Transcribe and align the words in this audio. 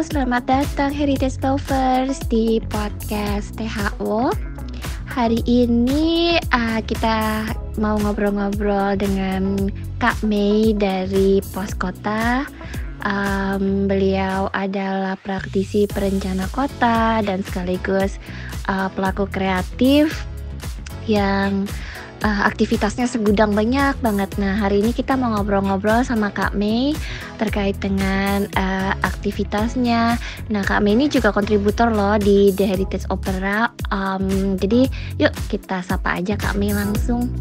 Selamat 0.00 0.48
datang 0.48 0.96
Heritage 0.96 1.36
Lovers 1.44 2.24
di 2.32 2.56
podcast 2.72 3.52
THO. 3.60 4.32
Hari 5.12 5.44
ini 5.44 6.40
uh, 6.40 6.80
kita 6.80 7.44
mau 7.76 8.00
ngobrol-ngobrol 8.00 8.96
dengan 8.96 9.68
Kak 10.00 10.24
Mei 10.24 10.72
dari 10.72 11.44
Pos 11.52 11.76
Kota. 11.76 12.48
Um, 13.04 13.84
beliau 13.84 14.48
adalah 14.56 15.20
praktisi 15.20 15.84
perencana 15.84 16.48
kota 16.48 17.20
dan 17.20 17.44
sekaligus 17.44 18.16
uh, 18.72 18.88
pelaku 18.96 19.28
kreatif 19.28 20.24
yang 21.04 21.68
uh, 22.24 22.48
aktivitasnya 22.48 23.04
segudang 23.04 23.52
banyak 23.52 23.96
banget. 24.00 24.32
Nah, 24.40 24.56
hari 24.56 24.80
ini 24.80 24.96
kita 24.96 25.16
mau 25.16 25.36
ngobrol-ngobrol 25.36 26.08
sama 26.08 26.32
Kak 26.32 26.56
Mei 26.56 26.96
terkait 27.40 27.80
dengan 27.80 28.44
uh, 28.60 28.92
aktivitasnya. 29.00 30.20
Nah, 30.52 30.62
Kak 30.62 30.84
Mei 30.84 30.92
ini 30.92 31.08
juga 31.08 31.32
kontributor 31.32 31.88
loh 31.88 32.20
di 32.20 32.52
The 32.52 32.68
Heritage 32.68 33.08
Opera. 33.08 33.72
Um, 33.88 34.60
jadi, 34.60 34.84
yuk 35.16 35.32
kita 35.48 35.80
sapa 35.80 36.20
aja 36.20 36.36
Kak 36.36 36.60
Mei 36.60 36.76
langsung. 36.76 37.32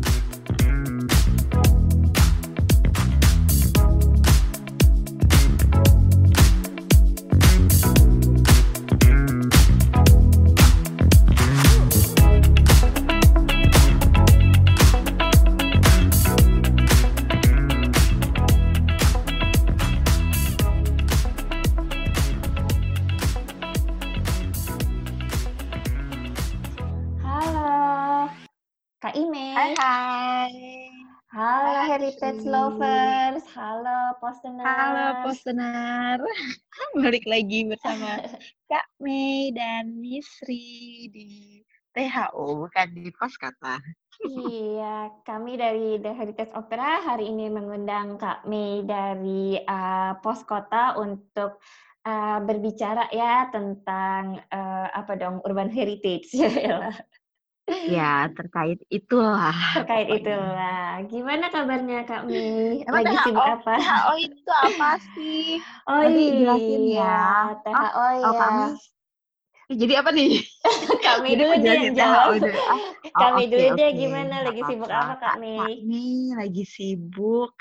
Postener. 34.30 34.62
Halo 34.62 35.06
Postener. 35.26 36.20
Balik 37.02 37.26
lagi 37.26 37.66
bersama 37.66 38.22
Kak 38.70 38.86
Mei 39.02 39.50
dan 39.50 39.90
Misri 39.98 41.10
di 41.10 41.66
THO, 41.98 42.62
bukan 42.62 42.88
di 42.94 43.10
Pos 43.10 43.34
Kata. 43.42 43.82
iya, 44.30 45.10
kami 45.26 45.58
dari 45.58 45.98
The 45.98 46.14
Heritage 46.14 46.54
Opera 46.54 47.02
hari 47.02 47.34
ini 47.34 47.50
mengundang 47.50 48.22
Kak 48.22 48.46
Mei 48.46 48.86
dari 48.86 49.58
uh, 49.66 50.14
Pos 50.22 50.46
Kota 50.46 50.94
untuk 51.02 51.58
uh, 52.06 52.38
berbicara 52.46 53.10
ya 53.10 53.50
tentang 53.50 54.46
uh, 54.54 54.88
apa 54.94 55.18
dong 55.18 55.42
urban 55.42 55.74
heritage 55.74 56.30
ya. 56.38 56.94
Ya, 57.70 58.30
terkait 58.34 58.80
itulah. 58.90 59.54
Terkait 59.78 60.10
pokoknya. 60.10 60.22
itulah. 60.22 60.90
Gimana 61.06 61.46
kabarnya 61.54 62.00
Kak 62.06 62.26
Mi? 62.26 62.82
Emang 62.86 63.06
Lagi 63.06 63.16
sibuk 63.26 63.46
apa? 63.46 63.74
THO 63.78 64.14
itu 64.18 64.52
apa 64.52 64.90
sih? 65.14 65.46
Oh 65.90 66.02
Nanti 66.06 66.22
iya, 66.22 66.38
jelasin 66.38 66.84
ya. 66.90 67.20
THO 67.62 67.74
oh, 67.74 68.12
ya. 68.14 68.26
Oh, 68.26 68.34
kami. 68.34 68.66
Jadi 69.70 69.94
apa 69.94 70.10
nih? 70.10 70.32
kami 71.06 71.30
dulu 71.38 71.54
deh 71.62 71.76
yang 71.78 71.94
jawab. 71.94 72.42
Oh, 72.42 72.80
kami 73.14 73.44
okay, 73.46 73.52
dulu 73.54 73.68
okay. 73.74 73.78
deh 73.78 73.90
gimana? 73.94 74.36
Lagi 74.50 74.62
sibuk 74.66 74.90
apa 74.90 75.14
Kak 75.22 75.36
Mi? 75.38 75.56
Kak 75.58 75.78
Mi 75.86 76.06
lagi 76.34 76.64
sibuk. 76.66 77.54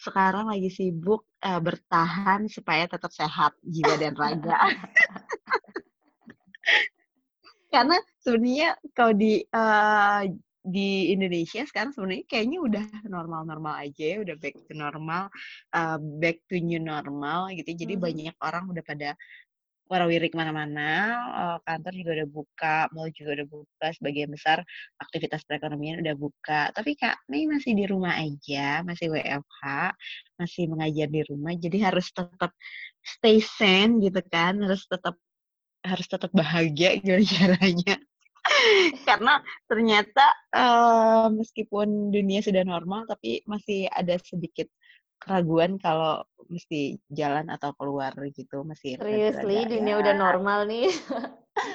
Sekarang 0.00 0.48
lagi 0.48 0.72
sibuk 0.72 1.28
uh, 1.44 1.60
bertahan 1.60 2.48
supaya 2.48 2.88
tetap 2.88 3.12
sehat 3.12 3.52
jiwa 3.60 4.00
dan 4.00 4.16
raga. 4.16 4.56
karena 7.70 7.96
sebenarnya 8.20 8.76
kalau 8.92 9.12
di 9.16 9.40
uh, 9.52 10.24
di 10.60 11.08
Indonesia 11.16 11.64
sekarang 11.64 11.96
sebenarnya 11.96 12.24
kayaknya 12.28 12.58
udah 12.60 12.84
normal-normal 13.08 13.80
aja, 13.80 14.20
udah 14.20 14.36
back 14.36 14.56
to 14.68 14.76
normal, 14.76 15.32
uh, 15.72 15.96
back 16.20 16.44
to 16.52 16.60
new 16.60 16.80
normal 16.80 17.48
gitu. 17.56 17.72
Jadi 17.72 17.96
hmm. 17.96 18.02
banyak 18.04 18.36
orang 18.44 18.68
udah 18.68 18.84
pada 18.84 19.16
warawirik 19.90 20.38
mana-mana, 20.38 21.18
uh, 21.34 21.58
kantor 21.66 21.92
juga 21.98 22.10
udah 22.22 22.28
buka, 22.30 22.76
mall 22.94 23.10
juga 23.10 23.42
udah 23.42 23.46
buka, 23.50 23.86
sebagian 23.98 24.30
besar 24.30 24.62
aktivitas 25.02 25.42
perekonomian 25.48 25.98
udah 26.04 26.14
buka. 26.14 26.70
Tapi 26.70 26.94
Kak 26.94 27.26
Mei 27.26 27.50
masih 27.50 27.74
di 27.74 27.90
rumah 27.90 28.14
aja, 28.14 28.86
masih 28.86 29.10
WFH, 29.10 29.64
masih 30.38 30.70
mengajar 30.70 31.08
di 31.10 31.26
rumah, 31.26 31.58
jadi 31.58 31.90
harus 31.90 32.06
tetap 32.14 32.54
stay 33.02 33.42
sane 33.42 33.98
gitu 33.98 34.22
kan, 34.30 34.62
harus 34.62 34.86
tetap 34.86 35.18
harus 35.80 36.06
tetap 36.06 36.30
bahagia 36.36 37.00
gimana 37.00 37.24
caranya 37.40 37.96
karena 39.08 39.40
ternyata 39.68 40.24
uh, 40.54 41.26
meskipun 41.32 42.10
dunia 42.12 42.40
sudah 42.40 42.64
normal 42.64 43.04
tapi 43.04 43.44
masih 43.44 43.86
ada 43.92 44.16
sedikit 44.20 44.66
keraguan 45.20 45.76
kalau 45.76 46.24
mesti 46.50 46.98
jalan 47.06 47.46
atau 47.52 47.70
keluar 47.78 48.10
gitu 48.34 48.66
masih 48.66 48.98
seriously 48.98 49.62
dunia 49.70 49.94
ya. 49.94 50.00
udah 50.02 50.14
normal 50.18 50.66
nih. 50.66 50.90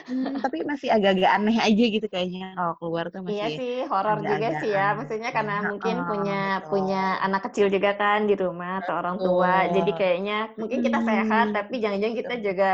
Hmm, 0.07 0.39
tapi 0.43 0.65
masih 0.65 0.89
agak-agak 0.91 1.31
aneh 1.31 1.57
aja 1.61 1.83
gitu 1.99 2.07
kayaknya 2.09 2.55
kalau 2.57 2.73
keluar 2.79 3.05
tuh 3.11 3.21
iya 3.21 3.27
masih 3.27 3.35
iya 3.35 3.47
sih 3.59 3.75
horor 3.85 4.19
juga 4.23 4.47
sih 4.63 4.71
ya. 4.71 4.87
maksudnya 4.97 5.29
karena 5.35 5.55
mungkin 5.67 5.95
oh, 5.99 6.05
punya 6.09 6.41
betul. 6.41 6.69
punya 6.71 7.03
anak 7.21 7.41
kecil 7.51 7.67
juga 7.69 7.91
kan 7.99 8.19
di 8.25 8.35
rumah 8.35 8.81
atau 8.81 8.93
orang 8.97 9.17
tua. 9.19 9.55
Oh. 9.67 9.73
jadi 9.75 9.91
kayaknya 9.93 10.37
mungkin 10.57 10.79
kita 10.79 10.99
sehat 11.05 11.47
tapi 11.53 11.75
jangan-jangan 11.83 12.17
kita 12.17 12.35
juga 12.41 12.71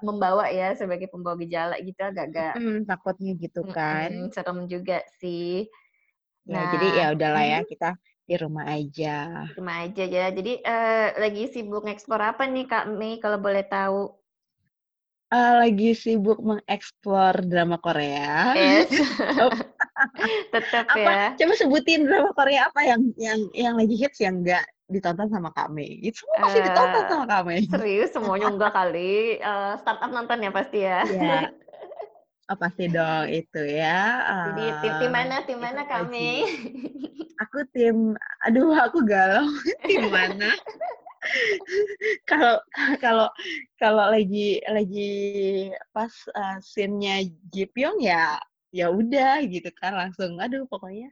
membawa 0.00 0.44
ya 0.48 0.68
sebagai 0.78 1.10
pembawa 1.10 1.36
gejala 1.42 1.76
gitu 1.82 2.00
agak-agak 2.00 2.54
hmm, 2.56 2.78
takutnya 2.88 3.32
gitu 3.36 3.60
kan. 3.70 4.08
hmm, 4.10 4.28
serem 4.32 4.58
juga 4.70 5.04
sih. 5.20 5.68
Nah 6.48 6.60
ya, 6.60 6.70
jadi 6.76 6.86
ya 6.92 7.06
udahlah 7.12 7.44
ya 7.44 7.60
kita 7.66 7.98
di 8.24 8.34
rumah 8.40 8.64
aja. 8.68 9.44
Di 9.52 9.56
rumah 9.60 9.84
aja 9.84 10.04
ya. 10.04 10.26
Jadi 10.32 10.64
uh, 10.64 11.08
lagi 11.20 11.44
sibuk 11.52 11.84
ngeksplor 11.84 12.20
apa 12.20 12.48
nih 12.48 12.64
Kak 12.64 12.88
Mei 12.96 13.20
kalau 13.20 13.36
boleh 13.36 13.64
tahu? 13.68 14.12
Uh, 15.34 15.66
lagi 15.66 15.98
sibuk 15.98 16.38
mengeksplor 16.38 17.42
drama 17.44 17.76
Korea. 17.82 18.54
Yes. 18.54 18.86
Tetap 20.54 20.86
ya. 20.94 21.34
Coba 21.34 21.52
sebutin 21.58 22.06
drama 22.06 22.30
Korea 22.36 22.70
apa 22.70 22.80
yang 22.86 23.00
yang 23.18 23.40
yang 23.50 23.74
lagi 23.74 23.98
hits 23.98 24.22
yang 24.22 24.44
enggak 24.44 24.62
ditonton 24.86 25.26
sama 25.32 25.50
kami. 25.50 25.98
Itu 26.06 26.22
semua 26.22 26.38
pasti 26.44 26.60
uh, 26.60 26.64
ditonton 26.70 27.04
sama 27.10 27.26
kami. 27.26 27.56
Serius 27.66 28.10
semuanya 28.14 28.48
enggak 28.54 28.72
kali. 28.78 29.42
Uh, 29.42 29.74
startup 29.80 30.10
nonton 30.12 30.38
ya 30.44 30.50
pasti 30.54 30.78
ya. 30.86 31.02
Iya. 31.02 31.40
Oh 32.52 32.58
pasti 32.60 32.92
dong 32.92 33.24
itu 33.32 33.56
ya. 33.64 34.20
Jadi 34.52 34.64
tim, 34.84 34.92
tim 35.00 35.12
mana 35.16 35.36
tim 35.48 35.56
mana 35.56 35.88
kami? 35.88 36.44
Aku 37.40 37.64
tim, 37.72 38.12
aduh 38.44 38.76
aku 38.76 39.00
galau 39.00 39.48
tim 39.88 40.12
mana? 40.12 40.52
Kalau 42.28 42.60
kalau 43.00 43.32
kalau 43.80 44.04
lagi 44.12 44.60
lagi 44.68 45.10
pas 45.96 46.12
uh, 46.36 46.60
scene-nya 46.60 47.24
Jipyong 47.48 48.04
ya 48.04 48.36
ya 48.76 48.92
udah 48.92 49.40
gitu 49.48 49.72
kan 49.80 49.96
langsung 49.96 50.36
aduh 50.36 50.68
pokoknya 50.68 51.08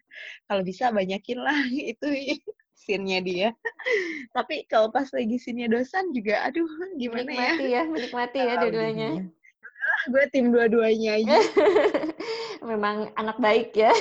kalau 0.51 0.61
bisa 0.61 0.93
banyakin 0.93 1.41
lah 1.41 1.65
itu 1.97 2.37
scene-nya 2.77 3.25
dia. 3.25 3.49
Tapi 4.37 4.69
kalau 4.69 4.93
pas 4.93 5.09
lagi 5.17 5.41
scene-nya 5.41 5.73
Dosan 5.73 6.13
juga 6.13 6.45
aduh 6.45 6.69
gimana 7.01 7.25
menikmati 7.25 7.65
ya? 7.73 7.81
ya 7.81 7.83
menikmati 7.89 8.39
ya 8.45 8.55
dua-duanya 8.61 9.33
gue 10.11 10.25
tim 10.35 10.51
dua-duanya 10.51 11.19
aja. 11.19 11.39
Memang 12.71 13.11
anak 13.19 13.39
baik 13.39 13.75
ya. 13.75 13.93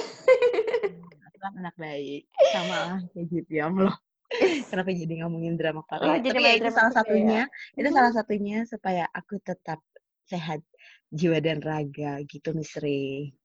anak 1.57 1.73
baik. 1.73 2.29
Sama 2.53 2.75
lah 2.85 2.99
kayak 3.13 3.25
gitu 3.33 3.51
ya 3.57 3.67
loh. 3.69 3.95
Kenapa 4.71 4.89
jadi 4.95 5.13
ngomongin 5.25 5.59
drama 5.59 5.83
Korea? 5.83 6.07
Oh, 6.07 6.17
jadi 6.21 6.37
Tapi 6.39 6.47
ya 6.47 6.53
itu 6.55 6.69
salah 6.71 6.93
satunya, 6.93 7.41
ya? 7.49 7.79
itu 7.79 7.89
salah 7.91 8.11
satunya 8.15 8.57
supaya 8.63 9.03
aku 9.11 9.41
tetap 9.43 9.83
sehat 10.29 10.63
jiwa 11.11 11.43
dan 11.43 11.59
raga 11.59 12.23
gitu 12.23 12.55
Misri. 12.55 13.35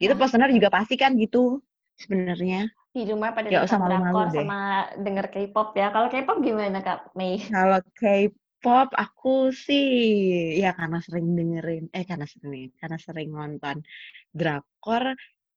Gitu 0.00 0.14
nah. 0.16 0.20
personal 0.20 0.48
juga 0.48 0.72
pasti 0.72 0.96
kan 0.96 1.12
gitu 1.20 1.60
sebenarnya. 2.00 2.70
Di 2.94 3.04
rumah 3.10 3.34
pada 3.34 3.50
ya, 3.50 3.66
sama 3.66 3.90
drakor 3.90 4.30
sama 4.30 4.60
denger 4.96 5.26
K-pop 5.28 5.74
ya. 5.76 5.90
Kalau 5.90 6.08
K-pop 6.08 6.38
gimana 6.40 6.78
Kak 6.80 7.12
Mei? 7.18 7.42
Kalau 7.50 7.82
K 7.98 8.30
pop 8.64 8.88
aku 8.96 9.52
sih 9.52 9.86
ya 10.56 10.72
karena 10.78 10.98
sering 11.04 11.26
dengerin 11.36 11.84
eh 11.92 12.04
karena 12.08 12.24
sering 12.24 12.72
karena 12.80 12.98
sering 13.06 13.28
nonton 13.36 13.76
drakor 14.32 15.04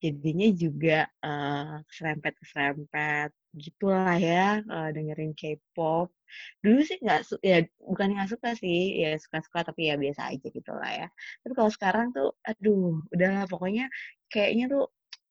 jadinya 0.04 0.48
juga 0.54 1.08
uh, 1.26 1.82
serempet 1.90 2.34
serempet 2.46 3.30
gitulah 3.58 4.14
ya 4.20 4.62
uh, 4.62 4.90
dengerin 4.94 5.34
K-pop. 5.34 6.14
Dulu 6.62 6.80
sih 6.86 7.02
nggak 7.02 7.22
ya 7.42 7.66
bukan 7.82 8.08
nggak 8.14 8.30
suka 8.30 8.50
sih 8.54 9.02
ya 9.02 9.18
suka-suka 9.18 9.72
tapi 9.74 9.90
ya 9.90 9.96
biasa 9.98 10.22
aja 10.30 10.48
gitu 10.54 10.72
lah 10.76 10.92
ya. 10.94 11.08
Tapi 11.42 11.54
kalau 11.58 11.72
sekarang 11.74 12.08
tuh 12.14 12.30
aduh 12.46 13.02
udahlah 13.10 13.50
pokoknya 13.50 13.90
kayaknya 14.30 14.66
tuh 14.70 14.84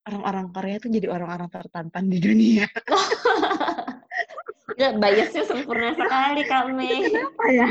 orang-orang 0.07 0.45
Korea 0.51 0.75
tuh 0.83 0.89
jadi 0.91 1.07
orang-orang 1.11 1.49
tertampan 1.51 2.05
di 2.11 2.19
dunia 2.23 2.65
Ya, 4.75 4.91
biasnya 4.91 5.47
sempurna 5.47 5.95
sekali 5.95 6.43
Kak 6.43 6.67
Mei. 6.75 7.07
Kenapa 7.07 7.43
ya? 7.47 7.69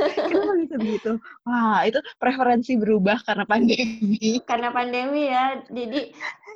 Kenapa 0.00 0.52
bisa 0.56 0.76
begitu? 0.80 1.12
Wah, 1.44 1.84
itu 1.84 2.00
preferensi 2.16 2.72
berubah 2.80 3.20
karena 3.20 3.44
pandemi. 3.44 4.40
Karena 4.48 4.72
pandemi 4.72 5.28
ya. 5.28 5.60
Jadi 5.68 6.08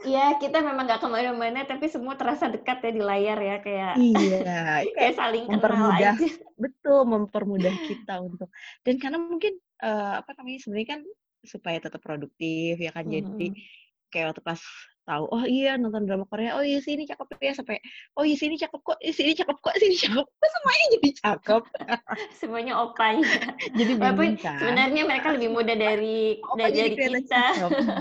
ya 0.09 0.41
kita 0.41 0.65
memang 0.65 0.89
nggak 0.89 1.05
ke 1.05 1.09
mana-mana, 1.13 1.61
tapi 1.69 1.93
semua 1.93 2.17
terasa 2.17 2.49
dekat 2.49 2.89
ya 2.89 2.93
di 2.97 3.03
layar 3.05 3.37
ya 3.37 3.57
kayak. 3.61 3.95
Iya, 4.01 4.41
kayak 4.97 5.15
saling 5.21 5.45
kenal 5.45 5.61
mempermudah, 5.61 6.15
aja. 6.17 6.29
betul 6.57 6.99
mempermudah 7.05 7.75
kita 7.85 8.15
untuk 8.25 8.49
dan 8.81 8.97
karena 8.97 9.21
mungkin 9.21 9.61
uh, 9.85 10.25
apa 10.25 10.33
namanya 10.41 10.65
sebenarnya 10.65 10.89
kan 10.97 11.01
supaya 11.45 11.79
tetap 11.85 12.01
produktif 12.01 12.81
ya 12.81 12.97
kan. 12.97 13.05
Mm 13.05 13.13
Jadi 13.13 13.49
-hmm. 13.53 13.85
Kayak 14.17 14.33
waktu 14.33 14.41
pas 14.41 14.61
tahu 15.07 15.25
oh 15.29 15.45
iya 15.45 15.77
nonton 15.77 16.09
drama 16.09 16.25
Korea. 16.27 16.57
Oh 16.57 16.65
iya 16.65 16.81
sini 16.81 17.05
cakep 17.05 17.29
ya 17.39 17.53
sampai 17.55 17.79
oh 18.17 18.25
iya 18.25 18.35
sini 18.35 18.57
cakep 18.57 18.81
kok 18.81 18.99
sini 19.05 19.33
cakep 19.37 19.57
kok 19.61 19.75
sini 19.77 19.95
cakep 20.01 20.25
kok. 20.25 20.49
Semuanya 20.57 20.87
jadi 20.97 21.11
cakep? 21.21 21.63
Semuanya 22.43 22.73
opanya. 22.81 23.35
Jadi 23.77 23.93
walaupun 23.95 24.35
kan? 24.41 24.59
sebenarnya 24.59 25.03
mereka 25.05 25.29
lebih 25.37 25.49
muda 25.53 25.75
dari 25.77 26.41
opa 26.43 26.67
dari, 26.73 26.97
kita. 26.97 27.45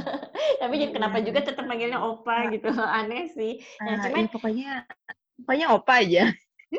tapi 0.63 0.75
iya. 0.81 0.87
kenapa 0.89 1.19
juga 1.19 1.39
tetap 1.43 1.67
manggilnya 1.67 1.99
opa 1.99 2.47
gitu 2.49 2.71
aneh 3.03 3.29
sih. 3.35 3.61
Nah, 3.83 3.99
nah 3.99 4.09
cuman 4.09 4.25
ya, 4.25 4.31
pokoknya 4.31 4.71
pokoknya 5.45 5.67
opa 5.75 5.93
aja 5.99 6.23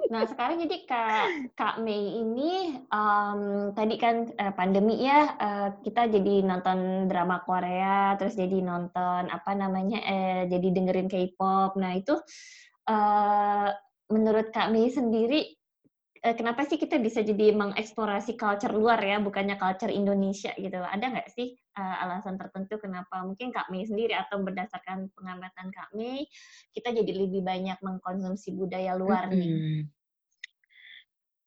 Nah, 0.06 0.22
sekarang 0.28 0.62
jadi 0.62 0.76
Kak 0.86 1.56
Kak 1.58 1.76
Mei 1.82 2.22
ini 2.22 2.78
um, 2.88 3.70
tadi 3.74 3.96
kan 3.98 4.28
uh, 4.38 4.52
pandemi 4.54 5.02
ya 5.02 5.34
uh, 5.36 5.68
kita 5.82 6.08
jadi 6.08 6.46
nonton 6.46 7.10
drama 7.10 7.42
Korea, 7.42 8.14
terus 8.16 8.38
jadi 8.38 8.62
nonton 8.62 9.28
apa 9.28 9.52
namanya 9.52 9.98
eh 10.04 10.40
jadi 10.46 10.68
dengerin 10.72 11.10
K-pop. 11.10 11.76
Nah, 11.76 11.92
itu 11.98 12.14
uh, 12.88 13.68
menurut 14.08 14.54
Kak 14.54 14.70
Mei 14.70 14.88
sendiri 14.88 15.44
uh, 16.22 16.34
kenapa 16.38 16.64
sih 16.64 16.78
kita 16.78 16.96
bisa 17.02 17.26
jadi 17.26 17.52
mengeksplorasi 17.52 18.38
culture 18.38 18.72
luar 18.72 19.02
ya, 19.02 19.18
bukannya 19.18 19.58
culture 19.58 19.90
Indonesia 19.90 20.54
gitu. 20.54 20.78
Ada 20.80 21.04
nggak 21.12 21.30
sih 21.34 21.58
uh, 21.76 21.96
alasan 22.08 22.40
tertentu 22.40 22.80
kenapa 22.80 23.20
mungkin 23.22 23.52
Kak 23.52 23.68
Mei 23.68 23.84
sendiri 23.84 24.16
atau 24.16 24.40
berdasarkan 24.42 25.12
pengamatan 25.12 25.68
Kak 25.70 25.92
Mei 25.92 26.26
kita 26.72 26.90
jadi 26.96 27.12
lebih 27.12 27.44
banyak 27.44 27.76
mengkonsumsi 27.84 28.56
budaya 28.56 28.96
luar 28.96 29.28
nih? 29.30 29.46
Hmm. 29.46 29.80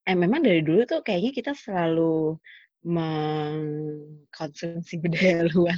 Eh 0.06 0.18
memang 0.18 0.46
dari 0.46 0.62
dulu 0.66 0.86
tuh 0.86 1.02
kayaknya 1.06 1.32
kita 1.34 1.54
selalu 1.58 2.38
mengkonsumsi 2.80 5.04
budaya 5.04 5.44
luar 5.52 5.76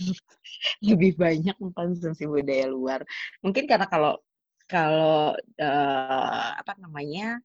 lebih 0.86 1.18
banyak 1.18 1.58
mengkonsumsi 1.58 2.30
budaya 2.30 2.70
luar 2.70 3.02
mungkin 3.42 3.66
karena 3.66 3.90
kalau 3.90 4.22
kalau 4.70 5.34
uh, 5.36 6.48
apa 6.56 6.78
namanya 6.78 7.42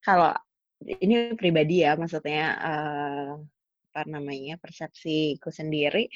kalau 0.00 0.32
ini 0.82 1.36
pribadi 1.36 1.84
ya 1.84 1.92
maksudnya 1.94 2.56
uh, 2.56 3.36
apa 3.96 4.04
namanya 4.12 4.60
persepsiku 4.60 5.48
sendiri 5.48 6.12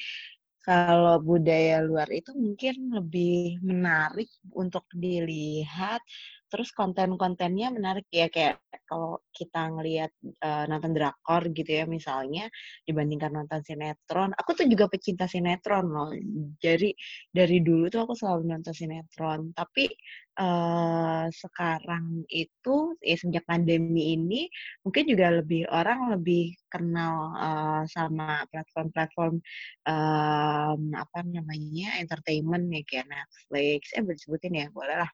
kalau 0.61 1.17
budaya 1.17 1.81
luar 1.81 2.05
itu 2.13 2.29
mungkin 2.37 2.93
lebih 2.93 3.57
menarik 3.65 4.29
untuk 4.53 4.85
dilihat 4.93 6.05
terus 6.51 6.75
konten-kontennya 6.75 7.71
menarik 7.71 8.05
ya 8.11 8.27
kayak 8.27 8.59
kalau 8.91 9.23
kita 9.31 9.71
ngelihat 9.71 10.11
uh, 10.43 10.67
nonton 10.67 10.91
drakor 10.91 11.47
gitu 11.55 11.71
ya 11.71 11.87
misalnya 11.87 12.51
dibandingkan 12.83 13.31
nonton 13.31 13.63
sinetron. 13.63 14.35
Aku 14.35 14.51
tuh 14.51 14.67
juga 14.67 14.91
pecinta 14.91 15.31
sinetron 15.31 15.87
loh. 15.87 16.11
Jadi 16.59 16.91
dari 17.31 17.63
dulu 17.63 17.87
tuh 17.87 18.03
aku 18.03 18.13
selalu 18.19 18.51
nonton 18.51 18.75
sinetron. 18.75 19.55
Tapi 19.55 19.87
uh, 20.35 21.31
sekarang 21.31 22.27
itu 22.27 22.99
ya 22.99 23.15
sejak 23.15 23.47
pandemi 23.47 24.15
ini 24.19 24.51
mungkin 24.83 25.07
juga 25.07 25.39
lebih 25.39 25.71
orang 25.71 26.11
lebih 26.11 26.55
kenal 26.67 27.31
uh, 27.35 27.83
sama 27.87 28.43
platform-platform 28.51 29.39
um, 29.87 30.81
apa 30.95 31.19
namanya 31.23 31.95
entertainment 31.99 32.67
ya 32.75 32.83
kayak 32.83 33.07
Netflix. 33.07 33.81
Eh 33.95 34.03
boleh 34.03 34.19
sebutin 34.19 34.59
ya? 34.59 34.67
Boleh 34.75 34.95
lah 34.99 35.11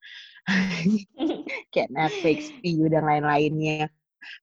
kayak 1.73 1.89
Netflix, 1.93 2.39
View 2.61 2.87
dan 2.93 3.03
lain-lainnya. 3.09 3.89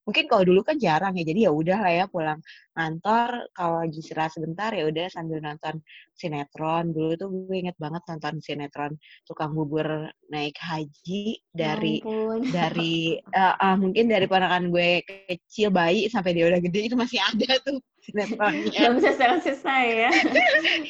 Mungkin 0.07 0.25
kalau 0.25 0.43
dulu 0.47 0.61
kan 0.65 0.77
jarang 0.79 1.13
ya, 1.17 1.23
jadi 1.23 1.49
ya 1.49 1.51
udah 1.51 1.77
lah 1.81 1.93
ya 1.93 2.05
pulang 2.09 2.39
kantor 2.75 3.47
kalau 3.55 3.79
lagi 3.79 4.03
istirahat 4.03 4.35
sebentar 4.35 4.69
ya 4.75 4.83
udah 4.91 5.07
sambil 5.07 5.39
nonton 5.39 5.79
sinetron. 6.11 6.91
Dulu 6.91 7.11
tuh 7.15 7.27
gue 7.31 7.55
inget 7.55 7.77
banget 7.79 8.03
nonton 8.07 8.43
sinetron 8.43 8.93
tukang 9.23 9.55
bubur 9.55 10.11
naik 10.27 10.59
haji 10.59 11.39
dari 11.55 12.03
Ampun. 12.03 12.51
dari 12.51 13.15
uh, 13.39 13.55
uh, 13.55 13.75
mungkin 13.79 14.11
dari 14.11 14.27
ponakan 14.27 14.73
gue 14.73 15.03
kecil 15.07 15.71
bayi 15.71 16.11
sampai 16.11 16.35
dia 16.35 16.51
udah 16.51 16.59
gede 16.59 16.91
itu 16.91 16.95
masih 16.99 17.19
ada 17.23 17.55
tuh 17.63 17.79
sinetronnya. 18.05 18.69
Belum 18.69 18.97
selesai-selesai 19.01 19.85
ya. 19.87 20.11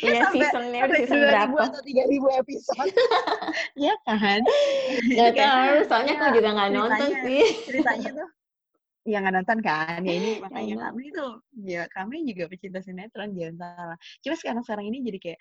Iya 0.05 0.21
seasonnya 0.33 0.79
udah 0.85 0.99
season 0.99 1.19
berapa? 1.21 1.59
atau 1.71 1.81
tiga 1.85 2.03
ribu 2.09 2.27
episode. 2.33 2.91
Iya 3.79 3.95
kan? 4.07 4.39
Gak 5.15 5.31
tahu, 5.35 5.75
soalnya 5.87 6.13
aku 6.19 6.27
juga 6.39 6.49
nggak 6.55 6.71
nonton 6.75 7.09
sih. 7.23 7.43
Ceritanya 7.67 8.09
tuh 8.23 8.29
yang 9.05 9.21
nggak 9.25 9.35
nonton 9.37 9.59
kan? 9.61 9.99
Ya 10.01 10.13
ini 10.17 10.41
makanya 10.41 10.89
kami 10.89 11.13
tuh 11.13 11.45
ya 11.61 11.85
kami 11.93 12.25
juga 12.25 12.49
pecinta 12.49 12.81
sinetron 12.81 13.31
jangan 13.37 13.55
salah 13.61 13.97
cuma 14.25 14.35
sekarang 14.37 14.63
sekarang 14.65 14.85
ini 14.89 14.97
jadi 15.05 15.19
kayak 15.21 15.39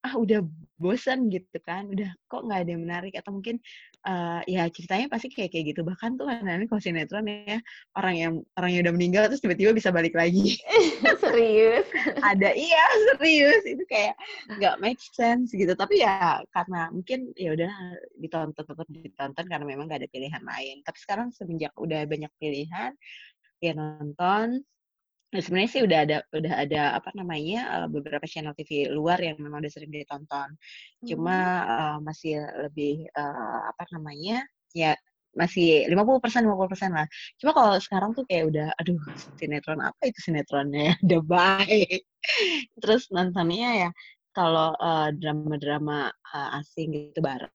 ah 0.00 0.16
udah 0.16 0.40
bosan 0.80 1.28
gitu 1.28 1.60
kan 1.60 1.84
udah 1.92 2.08
kok 2.24 2.40
nggak 2.48 2.60
ada 2.64 2.70
yang 2.72 2.82
menarik? 2.88 3.12
Atau 3.12 3.36
mungkin 3.36 3.60
uh, 4.08 4.40
ya 4.48 4.64
ceritanya 4.72 5.12
pasti 5.12 5.28
kayak 5.28 5.52
kayak 5.52 5.76
gitu. 5.76 5.84
Bahkan 5.84 6.16
tuh 6.16 6.24
kan 6.24 6.44
kalau 6.48 6.80
sinetron 6.80 7.28
ya 7.28 7.60
orang 8.00 8.14
yang 8.16 8.32
orang 8.56 8.70
yang 8.72 8.82
udah 8.88 8.94
meninggal 8.96 9.28
terus 9.28 9.44
tiba-tiba 9.44 9.76
bisa 9.76 9.92
balik 9.92 10.16
lagi. 10.16 10.56
Serius? 11.22 11.84
Ada 12.32 12.56
iya 12.56 12.84
serius. 13.12 13.62
Itu 13.68 13.84
kayak 13.86 14.16
nggak 14.56 14.80
make 14.80 15.00
sense 15.12 15.52
gitu. 15.52 15.76
Tapi 15.76 16.00
ya 16.00 16.40
karena 16.56 16.88
mungkin 16.88 17.36
ya 17.36 17.52
udah 17.52 17.72
ditonton 18.16 18.64
tetap 18.64 18.88
ditonton 18.88 19.46
karena 19.46 19.64
memang 19.68 19.84
nggak 19.84 20.00
ada 20.00 20.10
pilihan 20.10 20.42
lain. 20.42 20.80
Tapi 20.82 20.98
sekarang 20.98 21.28
semenjak 21.36 21.76
udah 21.76 22.08
banyak 22.08 22.32
pilihan 22.40 22.96
ya 23.60 23.72
nonton 23.76 24.64
Nah, 25.30 25.38
sebenarnya 25.38 25.70
sih 25.70 25.82
udah 25.86 25.98
ada 26.02 26.16
udah 26.34 26.54
ada 26.58 26.82
apa 26.98 27.10
namanya 27.14 27.86
beberapa 27.86 28.26
channel 28.26 28.50
TV 28.58 28.90
luar 28.90 29.22
yang 29.22 29.38
memang 29.38 29.62
udah 29.62 29.72
sering 29.72 29.94
ditonton. 29.94 30.58
Cuma 31.06 31.36
hmm. 31.38 31.70
uh, 31.70 31.98
masih 32.02 32.42
lebih 32.66 33.06
uh, 33.14 33.70
apa 33.70 33.86
namanya? 33.94 34.42
ya 34.70 34.94
masih 35.34 35.86
50% 35.86 36.42
50% 36.46 36.90
lah. 36.90 37.06
Cuma 37.38 37.50
kalau 37.54 37.74
sekarang 37.78 38.10
tuh 38.18 38.26
kayak 38.26 38.50
udah 38.50 38.68
aduh 38.82 38.98
sinetron 39.38 39.78
apa 39.78 40.02
itu 40.10 40.18
sinetronnya 40.18 40.98
udah 41.06 41.22
baik. 41.22 42.02
Terus 42.82 43.06
nontonnya 43.14 43.88
ya 43.88 43.90
kalau 44.34 44.74
uh, 44.78 45.10
drama-drama 45.14 46.10
uh, 46.10 46.58
asing 46.58 46.94
gitu 46.94 47.22
barat 47.22 47.50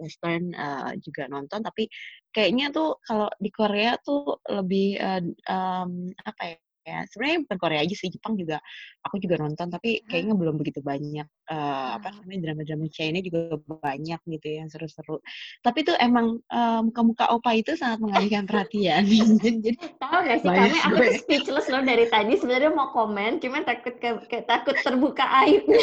western 0.00 0.56
uh, 0.56 0.96
juga 1.04 1.28
nonton 1.28 1.60
tapi 1.60 1.84
kayaknya 2.32 2.72
tuh 2.72 2.96
kalau 3.04 3.28
di 3.36 3.52
Korea 3.52 4.00
tuh 4.00 4.40
lebih 4.48 4.96
uh, 4.96 5.20
um, 5.52 6.08
apa 6.24 6.56
ya 6.56 6.56
ya 6.86 7.02
sebenarnya 7.10 7.38
bukan 7.42 7.58
Korea 7.58 7.80
aja 7.82 7.94
sih 7.98 8.08
Jepang 8.14 8.38
juga 8.38 8.62
aku 9.02 9.18
juga 9.18 9.42
nonton 9.42 9.66
tapi 9.66 10.06
kayaknya 10.06 10.38
belum 10.38 10.54
begitu 10.54 10.78
banyak 10.80 11.26
uh, 11.50 11.98
apa 11.98 12.14
namanya 12.14 12.50
drama-drama 12.50 12.86
China 12.94 13.18
juga 13.18 13.58
banyak 13.58 14.20
gitu 14.22 14.46
ya, 14.46 14.62
yang 14.62 14.70
seru-seru. 14.70 15.18
Tapi 15.66 15.82
tuh 15.82 15.98
emang 15.98 16.38
uh, 16.46 16.80
muka-muka 16.86 17.26
opa 17.34 17.58
itu 17.58 17.74
sangat 17.74 17.98
mengalihkan 17.98 18.46
perhatian. 18.50 19.02
Jadi 19.42 19.74
tahu 19.98 20.18
gak 20.22 20.38
sih 20.40 20.48
kami 20.48 20.78
aku 20.78 20.96
tuh 21.02 21.14
speechless 21.18 21.66
loh 21.66 21.82
dari 21.82 22.06
tadi 22.06 22.38
sebenarnya 22.38 22.70
mau 22.70 22.94
komen 22.94 23.42
cuman 23.42 23.62
takut 23.66 23.94
ke, 23.98 24.10
ke 24.30 24.38
takut 24.46 24.76
terbuka 24.80 25.24
aibnya 25.42 25.82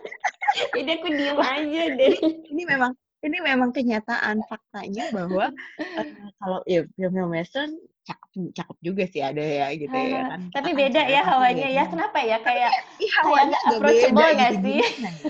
jadi 0.76 0.90
aku 1.00 1.08
diem 1.14 1.38
aja 1.38 1.82
deh. 1.96 2.14
ini 2.50 2.62
memang 2.66 2.92
ini 3.20 3.38
memang 3.42 3.70
kenyataan 3.70 4.40
faktanya 4.48 5.12
bahwa 5.12 5.52
uh, 5.78 6.06
kalau 6.40 6.60
ya 6.64 6.86
film-film 6.96 7.30
western 7.32 7.70
cakep 8.10 8.30
cakep 8.50 8.76
juga 8.82 9.04
sih 9.06 9.22
ada 9.22 9.42
ya 9.42 9.66
gitu 9.78 9.94
uh, 9.94 10.02
ya 10.02 10.20
kan. 10.26 10.40
Tapi 10.50 10.70
beda 10.74 11.02
ya 11.06 11.22
hawanya 11.22 11.68
ya. 11.70 11.82
Kenapa 11.86 12.18
ya? 12.18 12.38
Kayak 12.42 12.72
Tapi, 12.98 13.06
kayak 13.22 13.44
nggak 13.46 13.62
approachable 13.70 14.30
nggak 14.34 14.52
gitu, 14.52 14.64
sih? 14.66 14.82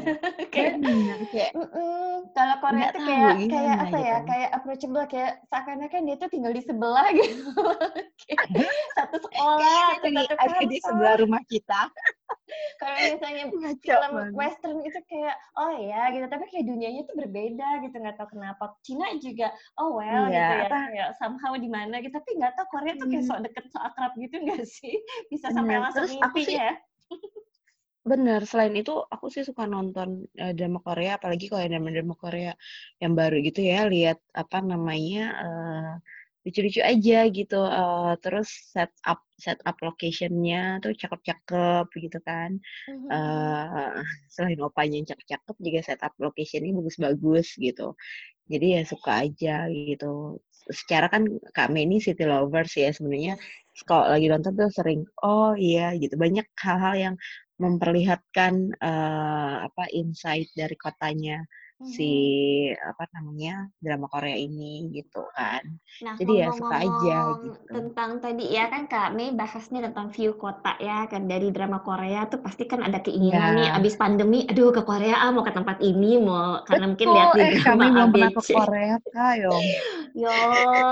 kayak 0.55 0.75
kayak 1.29 1.51
kalau 2.33 2.57
Korea 2.65 2.89
tuh 2.89 3.03
kayak 3.05 3.35
kayak 3.53 3.77
apa 3.77 3.97
ya? 4.01 4.17
Gitu. 4.17 4.29
Kayak 4.29 4.49
approachable 4.57 5.07
kayak 5.13 5.33
seakan-akan 5.53 6.01
dia 6.09 6.17
tuh 6.17 6.29
tinggal 6.33 6.53
di 6.57 6.63
sebelah 6.65 7.09
gitu. 7.13 7.45
satu 8.97 9.17
sekolah, 9.21 9.85
satu, 10.01 10.09
ada 10.41 10.61
di 10.65 10.79
sebelah 10.81 11.15
rumah 11.21 11.43
kita. 11.45 11.93
Kalau 12.81 12.99
misalnya 13.17 13.45
film 13.81 14.15
western 14.35 14.79
itu 14.83 15.01
kayak 15.07 15.37
oh 15.59 15.73
ya 15.79 16.11
gitu. 16.15 16.27
Tapi 16.27 16.45
kayak 16.51 16.65
dunianya 16.67 17.03
tuh 17.07 17.17
berbeda 17.19 17.69
gitu. 17.87 17.97
Nggak 17.99 18.17
tahu 18.19 18.39
kenapa. 18.39 18.75
Cina 18.83 19.07
juga 19.19 19.55
oh 19.79 19.99
well 19.99 20.29
iya. 20.29 20.39
gitu 20.39 20.55
ya. 20.57 20.69
Kayak 20.71 21.11
somehow 21.19 21.53
di 21.57 21.69
mana 21.71 22.01
gitu. 22.05 22.15
Tapi 22.15 22.31
nggak 22.39 22.55
tahu 22.59 22.67
Korea 22.75 22.93
tuh 22.97 23.07
kayak 23.09 23.25
hmm. 23.25 23.31
sok 23.31 23.41
deket 23.47 23.65
sok 23.71 23.83
akrab 23.85 24.13
gitu 24.19 24.37
nggak 24.41 24.65
sih? 24.67 24.95
Bisa 25.33 25.51
sampai 25.51 25.79
Bener. 25.79 25.85
langsung 25.87 26.07
Terus 26.07 26.25
aku 26.25 26.39
sih, 26.43 26.57
ya 26.59 26.73
Bener, 28.01 28.41
selain 28.49 28.73
itu 28.81 28.97
aku 28.97 29.29
sih 29.29 29.45
suka 29.45 29.69
nonton 29.69 30.25
uh, 30.41 30.53
drama 30.57 30.81
Korea, 30.81 31.21
apalagi 31.21 31.53
kalau 31.53 31.69
drama-drama 31.69 32.17
Korea 32.17 32.53
yang 32.97 33.13
baru 33.13 33.45
gitu 33.45 33.61
ya, 33.61 33.85
lihat 33.85 34.19
apa 34.33 34.65
namanya 34.65 35.25
uh, 35.37 35.93
lucu-lucu 36.45 36.81
aja 36.81 37.19
gitu. 37.29 37.61
Uh, 37.61 38.17
terus 38.25 38.49
set 38.73 38.93
up 39.05 39.21
set 39.37 39.61
up 39.65 39.77
locationnya 39.85 40.81
tuh 40.85 40.93
cakep-cakep 40.97 41.87
gitu 42.01 42.19
kan. 42.25 42.57
Uh, 43.13 44.01
selain 44.35 44.61
opanya 44.65 44.97
yang 45.01 45.09
cakep-cakep 45.09 45.57
juga 45.61 45.81
set 45.85 46.01
up 46.05 46.15
locationnya 46.21 46.73
bagus-bagus 46.77 47.57
gitu. 47.61 47.97
Jadi 48.51 48.67
ya 48.79 48.83
suka 48.89 49.27
aja 49.29 49.69
gitu. 49.71 50.41
Secara 50.71 51.07
kan 51.13 51.27
Kak 51.57 51.69
Meni 51.73 51.99
city 52.03 52.25
lovers 52.29 52.73
ya 52.79 52.91
sebenarnya 52.95 53.41
kalau 53.89 54.13
lagi 54.13 54.27
nonton 54.29 54.53
tuh 54.59 54.71
sering 54.73 55.01
oh 55.25 55.57
iya 55.57 55.95
gitu 55.97 56.15
banyak 56.21 56.45
hal-hal 56.59 56.95
yang 56.97 57.15
memperlihatkan 57.61 58.73
uh, 58.81 59.69
apa 59.69 59.85
insight 59.93 60.49
dari 60.57 60.77
kotanya 60.77 61.45
si 61.89 62.13
mm-hmm. 62.69 62.91
apa 62.93 63.05
namanya 63.17 63.55
drama 63.81 64.07
Korea 64.13 64.37
ini 64.37 64.93
gitu 64.93 65.25
kan. 65.33 65.65
Nah, 66.05 66.15
Jadi 66.21 66.33
ya 66.37 66.53
suka 66.53 66.77
aja 66.77 67.19
gitu. 67.41 67.57
Tentang 67.73 68.11
tadi 68.21 68.45
ya 68.53 68.69
kan 68.69 68.85
Kak 68.85 69.17
Mei 69.17 69.33
bahasnya 69.33 69.89
tentang 69.89 70.13
view 70.13 70.37
kota 70.37 70.77
ya 70.77 71.09
kan 71.09 71.25
dari 71.25 71.49
drama 71.49 71.81
Korea 71.81 72.29
tuh 72.29 72.45
pasti 72.45 72.69
kan 72.69 72.85
ada 72.85 73.01
keinginan 73.01 73.57
ya. 73.57 73.57
nih 73.57 73.69
abis 73.81 73.97
pandemi 73.97 74.45
aduh 74.45 74.77
ke 74.77 74.85
Korea 74.85 75.25
ah 75.25 75.33
mau 75.33 75.41
ke 75.41 75.57
tempat 75.57 75.81
ini 75.81 76.21
mau 76.21 76.61
karena 76.69 76.85
Betul, 76.85 76.91
mungkin 76.93 77.07
lihat 77.17 77.29
di 77.33 77.41
eh, 77.41 77.65
kami 77.65 77.87
belum 77.89 78.09
pernah 78.13 78.31
ke 78.37 78.43
Korea 78.45 78.95
Kak 79.01 79.33
Yo. 79.41 79.53
Yo, 80.13 80.33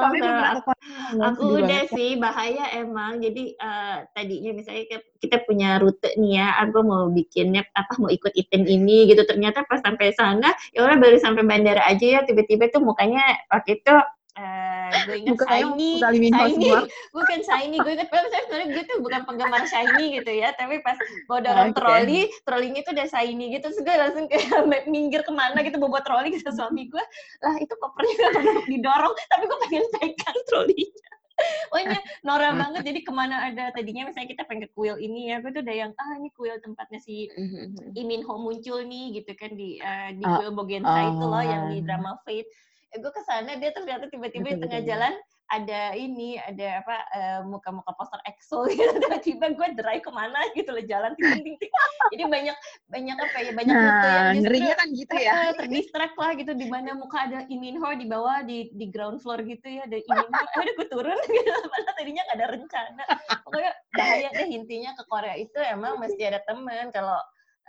kami 0.01 0.17
belum 0.25 0.35
pernah 0.41 0.55
ke 0.57 0.63
Korea. 0.65 0.89
Aku 1.33 1.43
udah 1.59 1.83
sih 1.93 2.11
bahaya 2.17 2.65
emang. 2.81 3.21
Jadi 3.21 3.57
uh, 3.61 4.05
tadinya 4.17 4.51
misalnya 4.57 5.01
kita 5.21 5.45
punya 5.45 5.77
rute 5.83 6.15
nih 6.17 6.41
ya, 6.41 6.49
aku 6.65 6.79
mau 6.85 7.09
bikinnya 7.13 7.65
apa 7.77 7.93
mau 8.01 8.09
ikut 8.09 8.33
item 8.33 8.65
ini 8.65 9.09
gitu. 9.11 9.25
Ternyata 9.25 9.65
pas 9.69 9.81
sampai 9.85 10.13
sana 10.17 10.53
ya 10.79 10.87
udah 10.87 10.99
baru 11.03 11.19
sampai 11.19 11.43
bandara 11.43 11.83
aja 11.91 12.07
ya 12.07 12.21
tiba-tiba 12.23 12.71
tuh 12.71 12.79
mukanya 12.79 13.23
waktu 13.51 13.83
itu 13.83 13.95
Uh, 14.39 14.95
gue 15.11 15.19
inget 15.19 15.35
Shiny, 15.35 15.99
Shiny, 15.99 16.71
bukan 17.19 17.39
Shiny, 17.43 17.83
gue 17.83 17.91
inget 17.91 18.07
banget 18.07 18.31
sebenarnya 18.39 18.67
gue 18.71 18.85
tuh 18.87 18.99
bukan 19.03 19.21
penggemar 19.27 19.67
Shiny 19.67 20.15
gitu 20.15 20.31
ya, 20.31 20.55
tapi 20.55 20.79
pas 20.79 20.95
gue 20.95 21.39
dorong 21.43 21.75
okay. 21.75 21.79
troli, 21.83 22.21
trolinya 22.47 22.81
tuh 22.87 22.95
udah 22.95 23.07
Shiny 23.11 23.59
gitu, 23.59 23.67
terus 23.67 23.83
gue 23.83 23.95
langsung 23.99 24.31
kayak 24.31 24.63
minggir 24.95 25.27
ke 25.27 25.33
mana 25.35 25.59
gitu, 25.67 25.83
bawa 25.83 26.07
troli 26.07 26.39
ke 26.39 26.55
suami 26.55 26.87
gue, 26.87 27.03
lah 27.43 27.55
itu 27.59 27.75
kopernya 27.83 28.15
gak 28.39 28.71
didorong, 28.71 29.15
tapi 29.27 29.43
gue 29.43 29.59
pengen 29.67 29.85
pegang 29.99 30.39
trolinya. 30.47 31.11
Pokoknya 31.71 32.01
Nora 32.27 32.51
hmm. 32.51 32.59
banget. 32.59 32.83
Jadi 32.91 33.01
ke 33.07 33.13
mana 33.15 33.37
ada 33.51 33.71
tadinya 33.71 34.11
misalnya 34.11 34.29
kita 34.35 34.43
pengen 34.47 34.67
ke 34.67 34.71
kuil 34.75 34.97
ini 34.99 35.31
ya, 35.31 35.39
gue 35.39 35.51
tuh 35.55 35.63
udah 35.63 35.77
yang 35.77 35.93
ah 35.95 36.13
ini 36.19 36.29
kuil 36.35 36.59
tempatnya 36.59 36.99
si 36.99 37.31
hmm, 37.31 37.49
hmm, 37.49 37.99
Imin 37.99 38.23
Ho 38.27 38.43
muncul 38.43 38.83
nih 38.85 39.23
gitu 39.23 39.33
kan 39.39 39.55
di 39.55 39.79
uh, 39.79 40.11
di 40.15 40.25
kuil 40.25 40.51
Bogensa 40.53 40.91
uh, 40.91 41.05
itu 41.15 41.25
loh 41.25 41.45
yang 41.45 41.63
di 41.71 41.79
drama 41.87 42.19
Fate. 42.27 42.51
Eh, 42.89 42.99
gue 42.99 43.13
ke 43.13 43.23
sana 43.25 43.57
dia 43.61 43.71
ternyata 43.71 44.09
tiba-tiba 44.09 44.57
di 44.57 44.61
tengah 44.65 44.83
jalan 44.83 45.13
ada 45.49 45.97
ini 45.97 46.37
ada 46.37 46.85
apa 46.85 46.97
uh, 47.17 47.41
muka-muka 47.49 47.89
poster 47.97 48.21
EXO 48.29 48.69
gitu 48.73 49.01
tiba-tiba 49.01 49.47
gue 49.57 49.69
dry 49.81 49.99
ke 50.05 50.11
mana 50.13 50.37
gitu 50.53 50.77
loh 50.77 50.85
jalan 50.85 51.17
ting 51.17 51.41
ting 51.41 51.57
ting 51.57 51.73
jadi 52.13 52.25
banyak 52.29 52.57
banyak 52.93 53.17
apa 53.17 53.39
ya 53.41 53.53
banyak 53.57 53.75
nah, 53.75 53.85
rute 53.85 54.09
yang 54.09 54.29
ngerinya 54.45 54.75
kan 54.77 54.89
gitu 54.93 55.15
ya. 55.17 55.33
uh, 55.33 55.53
terdistract 55.57 56.17
lah 56.21 56.31
gitu 56.37 56.53
di 56.53 56.67
mana 56.69 56.93
muka 56.97 57.19
ada 57.25 57.49
Iminho 57.49 57.89
di 57.97 58.07
bawah 58.07 58.45
di 58.45 58.69
di 58.77 58.87
ground 58.93 59.25
floor 59.25 59.41
gitu 59.49 59.67
ya 59.67 59.89
ada 59.89 59.97
Iminho 59.97 60.37
eh 60.37 60.59
udah 60.61 60.75
gue 60.77 60.89
turun 60.93 61.19
gitu 61.37 61.53
padahal 61.69 61.95
tadinya 61.97 62.23
gak 62.29 62.37
ada 62.37 62.47
rencana. 62.53 63.05
Pokoknya 63.45 63.73
bahaya 63.97 64.29
deh 64.37 64.49
intinya 64.53 64.91
ke 64.95 65.03
Korea 65.09 65.35
itu 65.37 65.59
emang 65.65 65.97
mesti 66.01 66.23
ada 66.29 66.41
teman 66.45 66.93
kalau 66.93 67.19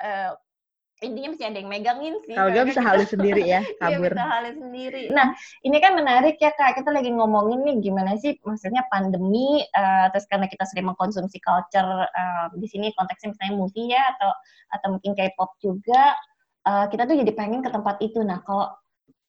uh, 0.03 0.31
intinya 0.99 1.31
mesti 1.31 1.45
ada 1.47 1.57
yang 1.63 1.71
megangin 1.71 2.15
sih. 2.27 2.35
Kalau 2.35 2.51
dia 2.51 2.63
bisa 2.67 2.81
halus 2.83 3.09
sendiri 3.11 3.43
ya, 3.47 3.63
kabur. 3.79 4.11
Iya, 4.11 4.19
bisa 4.19 4.25
halus 4.27 4.55
sendiri. 4.59 5.03
Nah, 5.15 5.27
ini 5.63 5.77
kan 5.79 5.95
menarik 5.95 6.35
ya 6.43 6.51
Kak, 6.51 6.75
kita 6.75 6.91
lagi 6.91 7.09
ngomongin 7.15 7.63
nih 7.63 7.75
gimana 7.79 8.19
sih 8.19 8.35
maksudnya 8.43 8.83
pandemi, 8.91 9.63
uh, 9.63 10.11
terus 10.11 10.27
karena 10.27 10.51
kita 10.51 10.67
sering 10.67 10.91
mengkonsumsi 10.91 11.39
culture, 11.39 12.03
uh, 12.03 12.45
di 12.59 12.67
sini 12.67 12.91
konteksnya 12.99 13.31
misalnya 13.31 13.53
movie 13.55 13.87
ya, 13.95 14.03
atau 14.15 14.31
atau 14.75 14.87
mungkin 14.99 15.11
K-pop 15.15 15.55
juga, 15.63 16.19
uh, 16.67 16.85
kita 16.91 17.07
tuh 17.07 17.15
jadi 17.15 17.31
pengen 17.31 17.63
ke 17.63 17.71
tempat 17.71 17.95
itu. 18.03 18.19
Nah, 18.19 18.43
kalau 18.43 18.67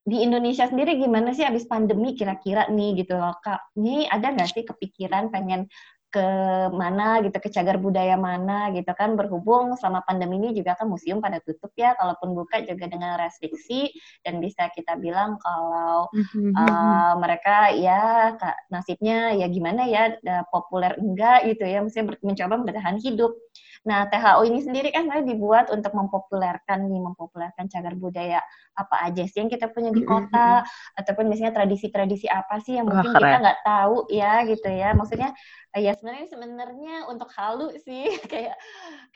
di 0.03 0.27
Indonesia 0.27 0.67
sendiri 0.67 0.99
gimana 0.99 1.31
sih 1.37 1.47
abis 1.47 1.71
pandemi 1.71 2.19
kira-kira 2.19 2.67
nih 2.67 3.05
gitu 3.05 3.15
loh 3.15 3.37
Kak, 3.45 3.77
ini 3.79 4.11
ada 4.11 4.33
nggak 4.35 4.49
sih 4.50 4.65
kepikiran 4.67 5.31
pengen 5.31 5.71
ke 6.11 6.29
mana 6.75 7.23
gitu, 7.23 7.38
ke 7.38 7.49
cagar 7.55 7.79
budaya 7.79 8.19
mana 8.19 8.75
gitu 8.75 8.90
kan. 8.93 9.14
Berhubung 9.14 9.79
selama 9.79 10.02
pandemi 10.02 10.43
ini 10.43 10.50
juga 10.52 10.75
kan 10.75 10.90
museum 10.90 11.23
pada 11.23 11.38
tutup 11.40 11.71
ya, 11.79 11.95
kalaupun 11.95 12.35
buka 12.35 12.61
juga 12.67 12.90
dengan 12.90 13.17
restriksi. 13.17 13.95
Dan 14.26 14.43
bisa 14.43 14.69
kita 14.75 14.99
bilang 14.99 15.38
kalau 15.38 16.11
uh, 16.11 17.12
mereka 17.17 17.71
ya 17.73 18.35
nasibnya 18.69 19.33
ya 19.38 19.47
gimana 19.47 19.87
ya 19.87 20.19
populer 20.50 20.99
enggak 20.99 21.47
gitu 21.47 21.64
ya, 21.64 21.81
mesti 21.81 22.02
mencoba 22.26 22.61
bertahan 22.61 22.99
hidup. 22.99 23.33
Nah, 23.81 24.05
THO 24.13 24.45
ini 24.45 24.61
sendiri 24.61 24.93
kan 24.93 25.09
sebenarnya 25.09 25.33
dibuat 25.33 25.67
untuk 25.73 25.97
mempopulerkan 25.97 26.85
nih, 26.85 27.01
mempopulerkan 27.01 27.65
cagar 27.65 27.97
budaya 27.97 28.45
apa 28.77 29.09
aja 29.09 29.25
sih 29.25 29.41
yang 29.41 29.49
kita 29.49 29.73
punya 29.73 29.89
di 29.89 30.05
kota, 30.05 30.61
ataupun 31.01 31.33
misalnya 31.33 31.57
tradisi-tradisi 31.57 32.29
apa 32.29 32.61
sih 32.61 32.77
yang 32.77 32.85
mungkin 32.85 33.09
Wah, 33.09 33.17
kita 33.17 33.37
nggak 33.41 33.61
tahu 33.65 33.97
ya 34.13 34.45
gitu 34.45 34.69
ya. 34.69 34.93
Maksudnya 34.93 35.33
ya 35.73 35.97
sebenarnya 35.97 36.27
sebenarnya 36.29 36.95
untuk 37.09 37.33
halu 37.33 37.73
sih 37.81 38.21
kayak 38.33 38.61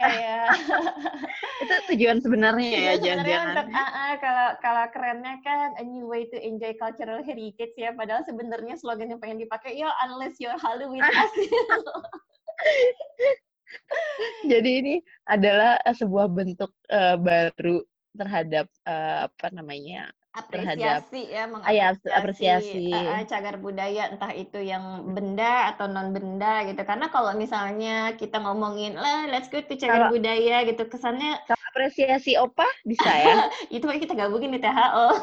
kayak 0.00 0.56
itu 1.68 1.74
tujuan 1.92 2.24
sebenarnya 2.24 2.70
ya 2.72 2.92
jangan-jangan. 3.04 3.52
Untuk 3.52 3.68
uh, 3.68 3.84
uh, 3.84 4.12
kalau 4.16 4.48
kalau 4.64 4.84
kerennya 4.96 5.44
kan 5.44 5.76
a 5.76 5.84
new 5.84 6.08
way 6.08 6.24
to 6.32 6.40
enjoy 6.40 6.72
cultural 6.80 7.20
heritage 7.20 7.76
ya, 7.76 7.92
padahal 7.92 8.24
sebenarnya 8.24 8.80
slogan 8.80 9.12
yang 9.12 9.20
pengen 9.20 9.44
dipakai 9.44 9.76
ya 9.76 9.92
unless 10.08 10.40
you're 10.40 10.56
halu 10.56 10.88
with 10.88 11.04
us. 11.04 11.32
Jadi 14.52 14.70
ini 14.80 14.94
adalah 15.26 15.80
eh, 15.82 15.96
sebuah 15.96 16.26
bentuk 16.30 16.70
uh, 16.90 17.16
baru 17.18 17.82
terhadap 18.14 18.70
uh, 18.86 19.26
apa 19.26 19.50
namanya 19.50 20.14
apresiasi 20.34 21.30
ya 21.30 21.46
mengapresiasi 21.46 22.10
apresiasi. 22.10 22.90
Uh, 22.90 23.22
cagar 23.22 23.56
budaya 23.62 24.10
entah 24.10 24.34
itu 24.34 24.58
yang 24.58 25.14
benda 25.14 25.70
atau 25.70 25.86
non 25.86 26.10
benda 26.10 26.66
gitu 26.66 26.82
karena 26.82 27.06
kalau 27.14 27.38
misalnya 27.38 28.18
kita 28.18 28.42
ngomongin 28.42 28.98
lah 28.98 29.30
let's 29.30 29.46
go 29.46 29.62
to 29.62 29.78
cagar 29.78 30.10
kalau, 30.10 30.18
budaya 30.18 30.66
gitu 30.66 30.90
kesannya 30.90 31.38
apresiasi 31.74 32.38
opa? 32.38 32.66
Bisa 32.86 33.10
ya? 33.10 33.50
Itu 33.74 33.86
kita 33.86 34.14
gabungin 34.14 34.54
di 34.54 34.60
THO 34.62 35.06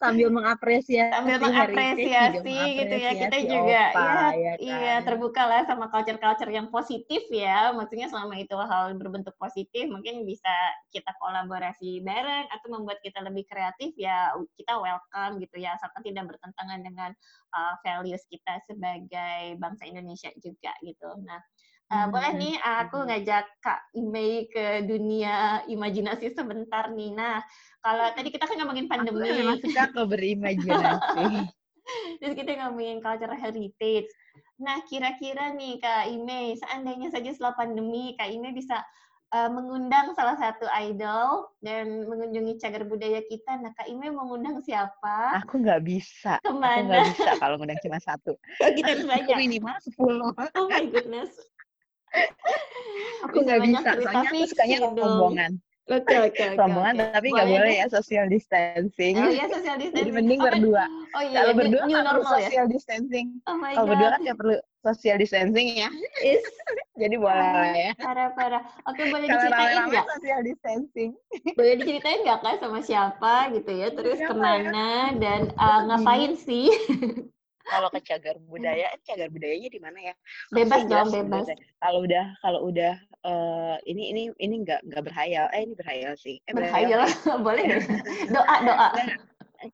sambil 0.00 0.32
mengapresiasi 0.32 1.12
sambil 1.12 1.36
mengapresiasi 1.40 2.56
gitu 2.80 2.96
ya. 2.96 3.10
Kita 3.16 3.36
juga 3.44 3.82
opa, 3.92 4.32
ya, 4.36 4.36
ya 4.36 4.52
kan? 4.54 4.58
iya 4.60 4.94
terbuka 5.04 5.42
lah 5.44 5.62
sama 5.68 5.92
culture-culture 5.92 6.52
yang 6.52 6.68
positif 6.68 7.24
ya. 7.32 7.72
Maksudnya 7.72 8.12
selama 8.12 8.36
itu 8.36 8.56
hal 8.56 8.92
berbentuk 8.96 9.32
positif 9.40 9.88
mungkin 9.88 10.28
bisa 10.28 10.52
kita 10.92 11.16
kolaborasi 11.16 12.04
bareng 12.04 12.48
atau 12.52 12.68
membuat 12.68 12.90
membuat 12.90 13.06
kita 13.06 13.22
lebih 13.22 13.46
kreatif 13.46 13.94
ya 13.94 14.34
kita 14.58 14.74
welcome 14.74 15.38
gitu 15.38 15.62
ya. 15.62 15.78
Asalkan 15.78 16.02
tidak 16.02 16.34
bertentangan 16.34 16.82
dengan 16.82 17.10
uh, 17.54 17.74
values 17.86 18.26
kita 18.26 18.58
sebagai 18.66 19.54
bangsa 19.62 19.86
Indonesia 19.86 20.34
juga 20.42 20.74
gitu. 20.82 21.06
Nah, 21.22 21.38
uh, 21.90 22.06
hmm. 22.06 22.08
boleh 22.14 22.32
nih 22.38 22.54
aku 22.62 22.98
hmm. 23.02 23.06
ngajak 23.10 23.44
Kak 23.60 23.80
Imei 23.98 24.46
ke 24.48 24.86
dunia 24.86 25.66
imajinasi 25.66 26.32
sebentar 26.32 26.88
nih. 26.94 27.10
Nah, 27.12 27.42
kalau 27.82 28.06
tadi 28.14 28.30
kita 28.30 28.46
kan 28.46 28.56
ngomongin 28.62 28.86
pandemi. 28.86 29.26
Aku 29.26 29.38
memang 29.42 29.58
suka 29.60 29.82
kok 29.90 30.06
berimajinasi. 30.08 31.26
Terus 32.22 32.34
kita 32.38 32.50
ngomongin 32.62 33.02
cultural 33.02 33.34
heritage. 33.34 34.06
Nah, 34.60 34.78
kira-kira 34.86 35.50
nih 35.56 35.82
Kak 35.82 36.06
Ime, 36.12 36.54
seandainya 36.54 37.10
saja 37.10 37.32
setelah 37.34 37.56
pandemi, 37.56 38.14
Kak 38.14 38.30
Ime 38.30 38.54
bisa 38.54 38.84
uh, 39.34 39.50
mengundang 39.50 40.12
salah 40.14 40.36
satu 40.36 40.68
idol 40.70 41.50
dan 41.64 42.06
mengunjungi 42.06 42.60
cagar 42.60 42.84
budaya 42.86 43.24
kita. 43.26 43.58
Nah, 43.58 43.72
Kak 43.74 43.88
Ime 43.90 44.12
mengundang 44.12 44.60
siapa? 44.62 45.40
Aku 45.42 45.64
nggak 45.64 45.82
bisa. 45.82 46.38
Ke 46.44 46.52
mana? 46.52 46.76
Aku 46.76 46.86
nggak 46.86 47.06
bisa 47.16 47.30
kalau 47.40 47.54
mengundang 47.58 47.82
cuma 47.82 47.98
satu. 47.98 48.32
kita 48.76 48.88
harus 48.94 49.06
banyak. 49.08 49.34
Minimal 49.34 49.76
sepuluh. 49.82 50.30
Oh 50.54 50.66
my 50.68 50.86
goodness. 50.86 51.32
aku 53.24 53.36
nggak 53.44 53.60
bisa, 53.66 53.90
soalnya 54.02 54.28
aku 54.30 54.44
sukanya 54.50 54.76
rombongan. 54.84 55.52
Oke, 55.90 56.14
oke, 56.22 56.38
oke. 56.54 56.54
Rombongan 56.54 56.94
okay. 57.02 57.10
tapi 57.10 57.28
nggak 57.34 57.48
boleh 57.50 57.74
ya 57.82 57.86
social 57.90 58.26
distancing. 58.30 59.14
Oh 59.18 59.26
iya 59.26 59.50
social 59.50 59.74
distancing. 59.74 60.06
Jadi 60.06 60.10
mending 60.14 60.38
berdua. 60.38 60.84
Oh 61.18 61.22
iya, 61.26 61.42
kalau 61.42 61.50
iya, 61.50 61.58
berdua 61.58 61.82
nggak 61.82 62.04
perlu 62.06 62.22
ya? 62.22 62.30
social 62.38 62.66
ya? 62.66 62.70
distancing. 62.70 63.26
Oh 63.50 63.56
my 63.58 63.74
kalau 63.74 63.88
berdua 63.90 64.08
kan 64.14 64.20
nggak 64.22 64.38
perlu 64.38 64.56
social 64.86 65.16
distancing 65.18 65.66
ya. 65.74 65.90
Is. 66.22 66.44
Jadi 67.02 67.16
boleh 67.18 67.48
lah 67.50 67.74
ya. 67.74 67.92
Parah, 67.98 68.28
parah. 68.38 68.62
Oke, 68.86 69.02
boleh 69.10 69.26
diceritain 69.26 69.76
nggak? 69.90 70.06
social 70.14 70.40
distancing. 70.46 71.10
boleh 71.58 71.74
diceritain 71.82 72.18
nggak 72.22 72.38
kak 72.38 72.56
sama 72.62 72.78
siapa 72.86 73.34
gitu 73.50 73.70
ya? 73.74 73.88
Terus 73.90 74.16
siapa 74.22 74.30
ke 74.30 74.38
mana 74.38 75.10
ya? 75.10 75.18
dan 75.18 75.40
uh, 75.58 75.80
ngapain 75.90 76.38
sih? 76.38 76.70
Kalau 77.66 77.88
ke 77.92 78.00
cagar 78.02 78.36
budaya, 78.48 78.88
cagar 79.04 79.28
budayanya 79.28 79.68
di 79.68 79.80
mana 79.80 79.98
ya? 80.00 80.14
Bebas 80.48 80.88
dong, 80.88 81.12
bebas. 81.12 81.46
Kalau 81.78 82.02
udah 82.04 82.24
kalau 82.40 82.60
udah 82.66 82.94
uh, 83.22 83.76
ini 83.84 84.10
ini 84.12 84.22
ini 84.40 84.54
nggak 84.64 84.86
nggak 84.88 85.02
berhayal. 85.06 85.46
Eh 85.52 85.68
ini 85.68 85.74
berhayal 85.76 86.14
sih. 86.16 86.40
Eh, 86.48 86.54
berhayal, 86.56 87.04
boleh 87.46 87.64
doa 88.34 88.56
doa. 88.64 88.88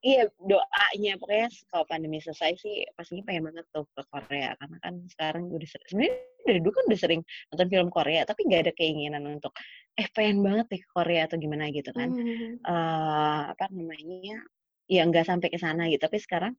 iya 0.02 0.26
doanya 0.42 1.14
pokoknya 1.14 1.46
kalau 1.70 1.86
pandemi 1.86 2.18
selesai 2.18 2.58
sih 2.58 2.82
pastinya 2.98 3.22
pengen 3.22 3.46
banget 3.54 3.70
tuh 3.70 3.86
ke 3.94 4.02
Korea 4.10 4.58
karena 4.58 4.76
kan 4.82 4.94
sekarang 5.06 5.46
gue 5.46 5.62
udah 5.62 5.70
sebenarnya 5.86 6.12
dari 6.42 6.58
dulu 6.58 6.74
kan 6.74 6.84
udah 6.90 6.98
sering 6.98 7.22
nonton 7.54 7.68
film 7.70 7.88
Korea 7.94 8.26
tapi 8.26 8.50
nggak 8.50 8.66
ada 8.66 8.72
keinginan 8.74 9.22
untuk 9.30 9.54
eh 9.94 10.10
pengen 10.10 10.42
banget 10.42 10.66
nih 10.74 10.80
ke 10.82 10.88
Korea 10.90 11.30
atau 11.30 11.38
gimana 11.38 11.70
gitu 11.70 11.94
kan 11.94 12.10
Hmm. 12.10 12.58
eh 12.66 13.42
apa 13.54 13.70
namanya 13.70 14.42
ya 14.90 15.06
nggak 15.06 15.22
sampai 15.22 15.54
ke 15.54 15.58
sana 15.62 15.86
gitu 15.86 16.02
tapi 16.02 16.18
sekarang 16.18 16.58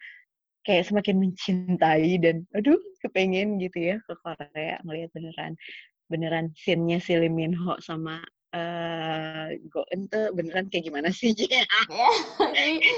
kayak 0.67 0.83
semakin 0.83 1.15
mencintai 1.23 2.19
dan 2.19 2.43
aduh 2.51 2.75
kepengen 2.99 3.55
gitu 3.63 3.79
ya 3.79 3.95
ke 4.03 4.13
Korea 4.19 4.75
ngelihat 4.83 5.09
beneran 5.15 5.55
beneran 6.11 6.51
scene-nya 6.59 6.99
si 6.99 7.15
Lee 7.15 7.31
Min 7.31 7.55
Ho 7.55 7.79
sama 7.79 8.19
eh 8.51 9.55
Go 9.71 9.83
Eun 9.91 10.11
tuh 10.11 10.31
beneran 10.35 10.67
kayak 10.67 10.91
gimana 10.91 11.07
sih 11.15 11.31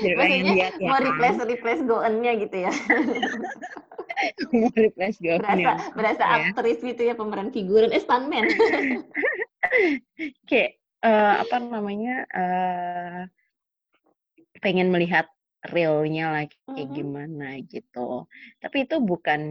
Ya, 0.01 0.13
maksudnya 0.15 0.53
lihat 0.55 0.73
ya 0.81 0.89
mau 0.89 0.97
kan. 0.97 1.05
replace 1.09 1.39
replace 1.45 1.81
Goen-nya 1.85 2.31
gitu 2.41 2.57
ya. 2.65 2.71
mau 4.57 4.69
replace 4.73 5.17
Go 5.21 5.37
Berasa 5.37 5.73
berasa 5.93 6.23
ya. 6.25 6.33
aktris 6.49 6.79
gitu 6.81 7.01
ya 7.05 7.13
pemeran 7.13 7.53
figuran 7.53 7.93
eh 7.93 8.01
stuntman. 8.01 8.45
kayak 10.49 10.71
eh, 11.05 11.33
apa 11.43 11.55
namanya 11.61 12.15
eh 12.33 13.21
pengen 14.59 14.89
melihat 14.91 15.29
realnya 15.59 16.25
lah 16.31 16.43
kayak 16.47 16.87
Mhm. 16.87 16.95
gimana 16.95 17.47
gitu. 17.67 18.25
Tapi 18.63 18.87
itu 18.87 18.95
bukan 19.03 19.41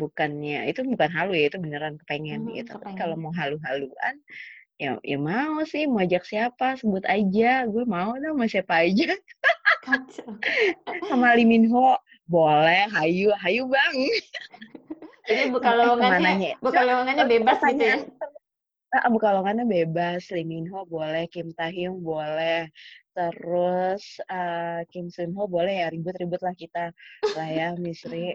bukannya 0.00 0.64
itu 0.72 0.80
bukan 0.88 1.10
halu 1.12 1.36
ya, 1.36 1.52
itu 1.52 1.58
beneran 1.60 2.00
kepengen 2.00 2.48
Mhm, 2.48 2.54
gitu. 2.56 2.72
Tapi 2.72 2.96
kepengen. 2.96 3.00
kalau 3.00 3.14
mau 3.20 3.32
halu-haluan 3.36 4.14
ya 4.78 4.96
ya 5.02 5.18
mau 5.18 5.60
sih, 5.66 5.84
mau 5.90 6.00
ajak 6.00 6.24
siapa 6.24 6.78
sebut 6.80 7.04
aja, 7.04 7.66
gue 7.68 7.84
mau 7.84 8.14
dong 8.16 8.38
sama 8.40 8.46
siapa 8.48 8.74
aja. 8.86 9.12
Sama 11.08 11.32
Lee 11.32 11.48
Min 11.48 11.68
Ho 11.72 11.96
boleh, 12.28 12.88
hayu, 12.92 13.32
hayu 13.40 13.64
bang. 13.68 13.96
Jadi 15.28 15.48
buka 15.52 15.72
Eh, 15.72 15.76
lowongannya, 15.80 16.52
buka 16.60 16.80
lowongannya 16.84 17.24
bebas 17.24 17.58
gitu 17.64 17.84
ya. 17.84 17.96
Ah, 18.88 19.04
buka 19.12 19.36
lowongannya 19.36 19.68
bebas, 19.68 20.32
Lee 20.32 20.48
Min 20.48 20.64
Ho 20.72 20.88
boleh, 20.88 21.28
Kim 21.28 21.52
Tae 21.52 21.76
Hyung 21.76 22.00
boleh, 22.00 22.72
terus 23.12 24.16
eh, 24.24 24.80
Kim 24.88 25.12
Sun 25.12 25.36
Ho 25.36 25.44
boleh 25.44 25.84
ya 25.84 25.92
ribut-ribut 25.92 26.40
lah 26.40 26.56
kita. 26.56 26.96
Lah 27.36 27.48
ya 27.52 27.76
Misri 27.76 28.32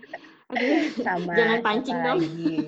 sama 1.04 1.36
jangan 1.36 1.60
pancing 1.60 1.98
dong. 2.00 2.24
lagi? 2.24 2.56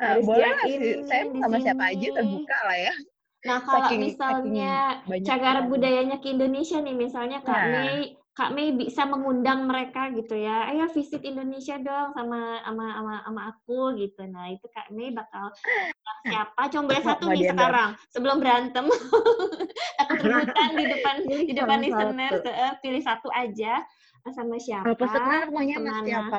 Harus 0.00 0.24
boleh 0.24 0.48
lah 0.48 0.64
yakin 0.64 0.78
sih. 0.80 0.94
Saya 1.04 1.22
sama 1.36 1.56
siapa 1.60 1.84
aja 1.92 2.08
sini. 2.08 2.16
terbuka 2.16 2.58
lah 2.64 2.78
ya. 2.80 2.94
Nah, 3.42 3.58
kalau 3.60 3.84
saking 3.84 4.00
saking 4.00 4.08
misalnya 4.08 4.72
banyak 5.04 5.26
cagar 5.26 5.56
budayanya 5.66 6.16
ke 6.22 6.30
Indonesia 6.32 6.78
nih, 6.78 6.94
misalnya 6.96 7.38
Kak 7.44 7.52
Nah. 7.52 7.68
Mei, 7.74 8.16
Kak 8.32 8.56
Mei 8.56 8.72
bisa 8.72 9.04
mengundang 9.04 9.68
mereka 9.68 10.08
gitu 10.16 10.32
ya, 10.32 10.64
ayo 10.72 10.88
visit 10.88 11.20
Indonesia 11.20 11.76
dong 11.76 12.16
sama 12.16 12.64
sama 12.64 12.84
sama, 12.96 13.14
sama 13.28 13.40
aku 13.52 13.92
gitu. 14.00 14.24
Nah, 14.24 14.48
itu 14.48 14.64
Kak 14.72 14.88
Mei 14.88 15.12
bakal 15.12 15.52
siapa? 16.24 16.72
Cuma 16.72 16.88
boleh 16.88 17.04
satu 17.04 17.28
nih 17.28 17.52
sekarang, 17.52 17.90
sebelum 18.08 18.40
berantem. 18.40 18.88
Takut 20.00 20.18
rebutan 20.24 20.70
di 20.72 20.84
depan 20.88 21.14
di 21.28 21.52
depan 21.52 21.78
listener, 21.84 22.32
pilih 22.80 23.02
satu 23.04 23.28
aja. 23.36 23.84
Sama 24.32 24.56
siapa? 24.56 24.96
Pesanan 24.96 25.52
maunya 25.52 25.76
sama 25.76 26.00
siapa? 26.00 26.36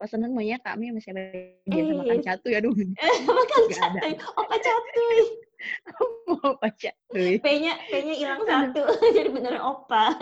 Pesanan 0.00 0.32
maunya 0.32 0.56
kami 0.64 0.96
sama 0.96 1.00
siapa? 1.04 1.20
Jangan 1.68 1.84
sama 1.92 2.00
makan 2.08 2.18
catu 2.24 2.46
ya 2.48 2.58
aduh. 2.64 2.72
Makan 2.72 3.62
catuy, 3.68 4.12
opa 4.16 4.56
catuy. 4.64 5.20
mau 6.28 6.52
baca 6.60 6.90
P-nya 7.16 7.72
P-nya 7.88 8.14
hilang 8.14 8.42
satu, 8.44 8.82
jadi 9.14 9.28
beneran 9.32 9.62
opa. 9.64 10.12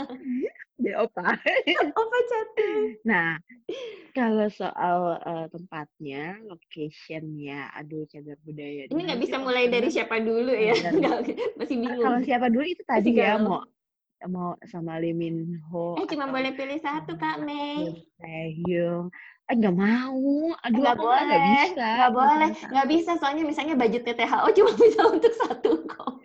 Dia 0.85 1.01
opa 1.01 1.35
Opa 1.97 2.19
catuy. 2.31 3.01
Nah, 3.03 3.41
kalau 4.13 4.47
soal 4.53 4.99
eh, 5.19 5.47
tempatnya, 5.51 6.39
locationnya, 6.45 7.73
aduh 7.75 8.05
cagar 8.07 8.37
budaya. 8.45 8.87
Ini 8.87 9.01
nggak 9.11 9.21
bisa 9.25 9.37
mulai 9.41 9.67
dari 9.67 9.89
siapa 9.89 10.21
dulu 10.21 10.53
ya? 10.53 10.77
Bener. 10.77 10.93
Nggak, 11.01 11.19
masih 11.57 11.77
bingung. 11.81 12.05
Kalau 12.05 12.21
siapa 12.23 12.47
dulu 12.53 12.65
itu 12.69 12.83
tadi 12.85 13.11
Masih 13.11 13.19
ya 13.19 13.35
galau. 13.35 13.49
mau 13.49 13.61
mau 14.25 14.51
sama 14.65 14.97
Lee 14.97 15.13
Min 15.13 15.61
Ho 15.69 16.01
Eh 16.01 16.09
cuma 16.09 16.25
boleh 16.25 16.57
pilih 16.57 16.81
satu 16.81 17.13
Kak 17.17 17.45
Mei. 17.45 18.09
Taehyung. 18.17 19.13
Eh 19.45 19.55
nggak 19.61 19.77
mau. 19.77 20.25
Aduh 20.65 20.81
nggak 20.81 20.97
mah 20.97 21.05
nggak 21.05 21.43
boleh, 21.45 21.49
bisa. 21.53 21.85
nggak 21.97 22.13
boleh, 22.17 22.49
nggak 22.73 22.87
bisa 22.89 23.11
soalnya 23.21 23.45
misalnya 23.45 23.75
budgetnya 23.77 24.15
THO 24.17 24.49
cuma 24.57 24.73
bisa 24.73 25.01
untuk 25.15 25.33
satu 25.37 25.71
kok. 25.85 26.13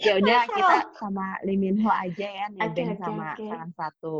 Ya 0.00 0.16
udah 0.16 0.48
kita 0.48 0.76
sama 0.96 1.36
Lee 1.44 1.60
Min 1.60 1.76
Ho 1.84 1.90
aja 1.92 2.24
ya 2.24 2.46
nebeng 2.48 2.96
oke 2.96 3.00
sama 3.04 3.36
oke. 3.36 3.44
salah 3.44 3.70
satu 3.76 4.14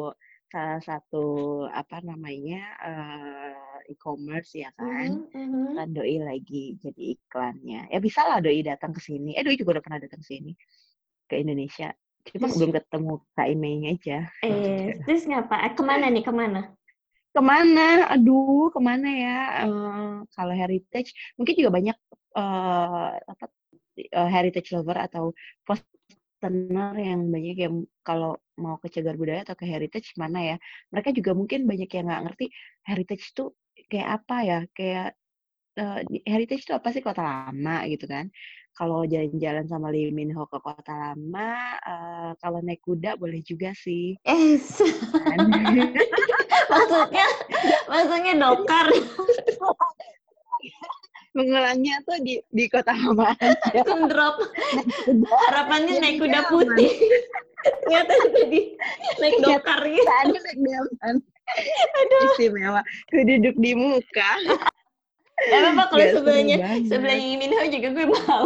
salah 0.51 0.81
satu 0.83 1.25
apa 1.71 2.03
namanya 2.05 2.61
eh, 2.85 3.55
e-commerce 3.93 4.61
ya 4.61 4.69
kan. 4.77 5.09
Mhm, 5.33 5.41
mhm. 5.41 5.67
kan 5.79 5.89
doi 5.95 6.17
lagi 6.21 6.77
jadi 6.85 7.03
iklannya. 7.17 7.81
Ya 7.89 7.99
bisa 8.03 8.27
lah 8.29 8.43
doi 8.45 8.61
datang 8.67 8.93
ke 8.93 9.01
sini. 9.01 9.39
Eh 9.39 9.43
doi 9.47 9.57
juga 9.57 9.79
udah 9.79 9.85
pernah 9.87 10.01
datang 10.03 10.21
ke 10.21 10.27
sini 10.27 10.53
ke 11.31 11.39
Indonesia. 11.39 11.95
Cuma 12.29 12.51
belum 12.53 12.71
ketemu 12.77 13.13
Kak 13.33 13.49
Imei 13.49 13.77
aja. 13.89 14.19
eh, 14.45 14.93
terus 15.07 15.25
ngapa? 15.25 15.55
Eh, 15.65 15.73
ke 15.79 15.83
mana 15.87 16.07
nih? 16.13 16.23
Ke 16.27 16.33
mana? 16.35 16.61
Ke 17.35 17.41
mana? 17.51 18.11
Aduh, 18.13 18.71
ke 18.75 18.81
mana 18.83 19.07
ya? 19.25 19.37
Eh, 19.63 20.15
kalau 20.35 20.55
heritage 20.61 21.11
mungkin 21.39 21.55
juga 21.59 21.71
banyak 21.79 21.97
eh, 22.39 23.09
apa 23.33 23.45
eh, 24.19 24.29
heritage 24.35 24.69
lover 24.75 24.97
atau 25.07 25.25
postener 25.67 26.95
yang 26.99 27.21
banyak 27.35 27.57
yang 27.65 27.75
kalau 28.07 28.35
mau 28.59 28.77
ke 28.83 28.89
cagar 28.95 29.15
budaya 29.21 29.41
atau 29.47 29.55
ke 29.61 29.67
heritage 29.73 30.11
mana 30.19 30.39
ya? 30.43 30.57
Mereka 30.93 31.11
juga 31.19 31.31
mungkin 31.39 31.61
banyak 31.71 31.91
yang 31.97 32.05
nggak 32.11 32.23
ngerti 32.27 32.45
heritage 32.91 33.25
itu 33.31 33.43
kayak 33.91 34.09
apa 34.23 34.37
ya? 34.51 34.59
Kayak 34.77 35.07
eh, 35.81 35.99
di- 36.11 36.25
heritage 36.27 36.63
itu 36.67 36.75
apa 36.79 36.89
sih 36.95 37.03
kota 37.05 37.23
lama 37.23 37.77
gitu 37.93 38.07
kan? 38.11 38.27
Kalau 38.79 39.03
jalan-jalan 39.07 39.67
sama 39.71 39.89
Lee 39.95 40.11
Min 40.15 40.31
Ho 40.37 40.47
ke 40.51 40.59
kota 40.63 40.93
lama, 40.95 41.51
eh, 41.85 42.31
kalau 42.43 42.59
naik 42.67 42.83
kuda 42.87 43.19
boleh 43.23 43.41
juga 43.47 43.71
sih. 43.77 44.17
Eh, 44.27 44.59
Kan? 45.31 45.43
maksudnya, 46.71 47.27
maksudnya 47.91 48.35
dokar. 48.39 48.87
Mengulangnya 51.31 52.03
tuh 52.03 52.19
di 52.27 52.43
di 52.51 52.67
kota 52.67 52.91
lama 52.91 53.31
aja. 53.39 53.83
Drop. 53.87 54.37
Naik 54.75 54.89
kuda. 55.07 55.31
Harapannya 55.51 55.95
naik 56.03 56.17
kuda 56.19 56.41
putih. 56.51 56.91
Ternyata 57.61 58.13
jadi 58.35 58.61
naik 59.23 59.37
dokar 59.39 59.79
gitu. 59.87 60.11
Naik 60.27 60.59
delman. 60.59 61.17
Istimewa. 62.31 62.83
Duduk 63.15 63.57
di 63.59 63.73
muka. 63.79 64.31
Gak 65.41 65.73
apa-apa 65.73 65.85
kalau 65.89 66.05
seru 66.05 66.17
sebelahnya 66.21 66.57
sebelahnya 66.85 67.25
Lee 67.25 67.39
Min 67.41 67.53
Ho 67.57 67.65
juga 67.65 67.89
gue 67.97 68.07
mau 68.13 68.45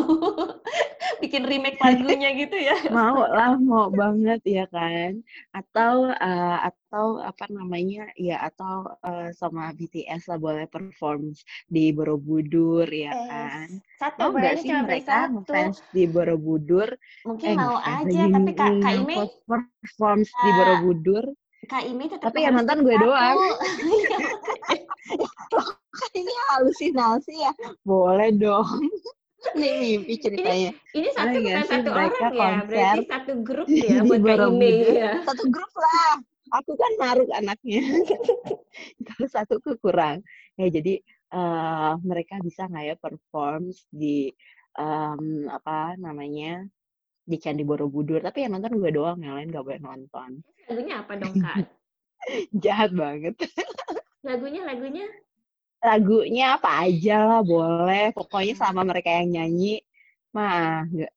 bikin 1.23 1.43
remake 1.43 1.79
lagunya 1.83 2.31
gitu 2.39 2.55
ya. 2.59 2.77
Mau 2.97 3.19
lah, 3.27 3.59
mau 3.59 3.91
banget 3.91 4.41
ya 4.47 4.65
kan. 4.71 5.19
Atau 5.51 6.15
eh, 6.15 6.59
atau 6.71 7.19
apa 7.19 7.51
namanya? 7.51 8.07
Ya 8.15 8.39
atau 8.47 8.95
eh, 9.03 9.35
sama 9.35 9.75
BTS 9.75 10.31
lah 10.31 10.39
boleh 10.39 10.67
perform 10.71 11.35
di 11.67 11.91
Borobudur 11.91 12.87
ya 12.87 13.11
Eh, 13.11 13.27
kan. 13.27 13.69
satu 13.99 14.19
Mau 14.21 14.31
nggak 14.37 14.55
sih 14.63 14.71
cuma 14.71 14.83
mereka 14.87 15.17
ngefans 15.33 15.77
di 15.91 16.05
Borobudur? 16.07 16.89
Mungkin 17.27 17.49
Eh 17.51 17.57
mau 17.57 17.77
aja, 17.81 18.23
tapi 18.31 18.51
Kak 18.55 18.73
Kak 18.81 18.93
Ime 19.03 19.15
perform 19.49 20.19
di 20.23 20.31
Kak- 20.31 20.57
Borobudur. 20.57 21.25
Kak 21.65 21.83
Ime 21.89 22.05
tetap 22.13 22.29
Tapi 22.31 22.39
yang 22.45 22.55
nonton 22.61 22.85
gue 22.85 22.97
doang. 23.01 23.37
Kan 25.95 26.11
ini 26.21 26.35
halusinasi 26.51 27.35
ya. 27.39 27.53
Boleh 27.87 28.31
dong. 28.35 28.67
Ini 29.45 29.71
mimpi 29.77 30.17
ceritanya. 30.17 30.73
Ini 30.97 31.09
satu 31.13 31.37
Boleh 31.37 31.41
nggak 31.45 31.59
bukan 31.61 31.69
sih 31.69 31.69
satu 31.69 31.91
orang 31.93 32.09
ya, 32.09 32.31
konser 32.33 32.65
berarti 32.65 33.03
satu 33.13 33.33
grup 33.45 33.69
ya 33.93 33.99
buat 34.01 34.21
Borobudur? 34.25 34.95
ya. 34.97 35.13
Satu 35.21 35.45
grup 35.53 35.73
lah. 35.77 36.13
Aku 36.49 36.73
kan 36.81 36.93
maruk 36.97 37.29
anaknya. 37.29 37.83
Kalau 39.05 39.27
satu 39.29 39.61
kekurang. 39.61 40.25
Ya 40.57 40.67
jadi 40.73 40.95
eh, 41.37 41.93
mereka 42.01 42.41
bisa 42.41 42.65
nggak 42.73 42.85
ya 42.89 42.97
perform 42.97 43.69
di 43.93 44.33
em, 44.81 45.45
apa 45.53 45.93
namanya 46.01 46.65
di 47.29 47.37
Candi 47.37 47.69
Borobudur. 47.69 48.25
Tapi 48.25 48.49
yang 48.49 48.57
nonton 48.57 48.81
gue 48.81 48.91
doang, 48.97 49.21
yang 49.21 49.37
lain 49.37 49.53
gak 49.53 49.65
boleh 49.65 49.81
nonton. 49.85 50.41
Lagunya 50.73 50.95
apa 51.05 51.13
dong 51.21 51.35
Kak? 51.37 51.57
Jahat 52.65 52.91
banget. 52.97 53.37
Lagunya 54.25 54.65
lagunya 54.65 55.05
Lagunya 55.85 56.57
apa 56.57 56.89
aja 56.89 57.13
lah 57.29 57.41
boleh. 57.45 58.17
Pokoknya 58.17 58.55
sama 58.57 58.81
mereka 58.89 59.13
yang 59.21 59.29
nyanyi, 59.37 59.85
mah 60.33 60.89
nggak 60.89 61.13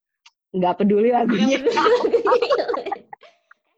nggak 0.52 0.74
peduli 0.76 1.08
lagunya. 1.08 1.58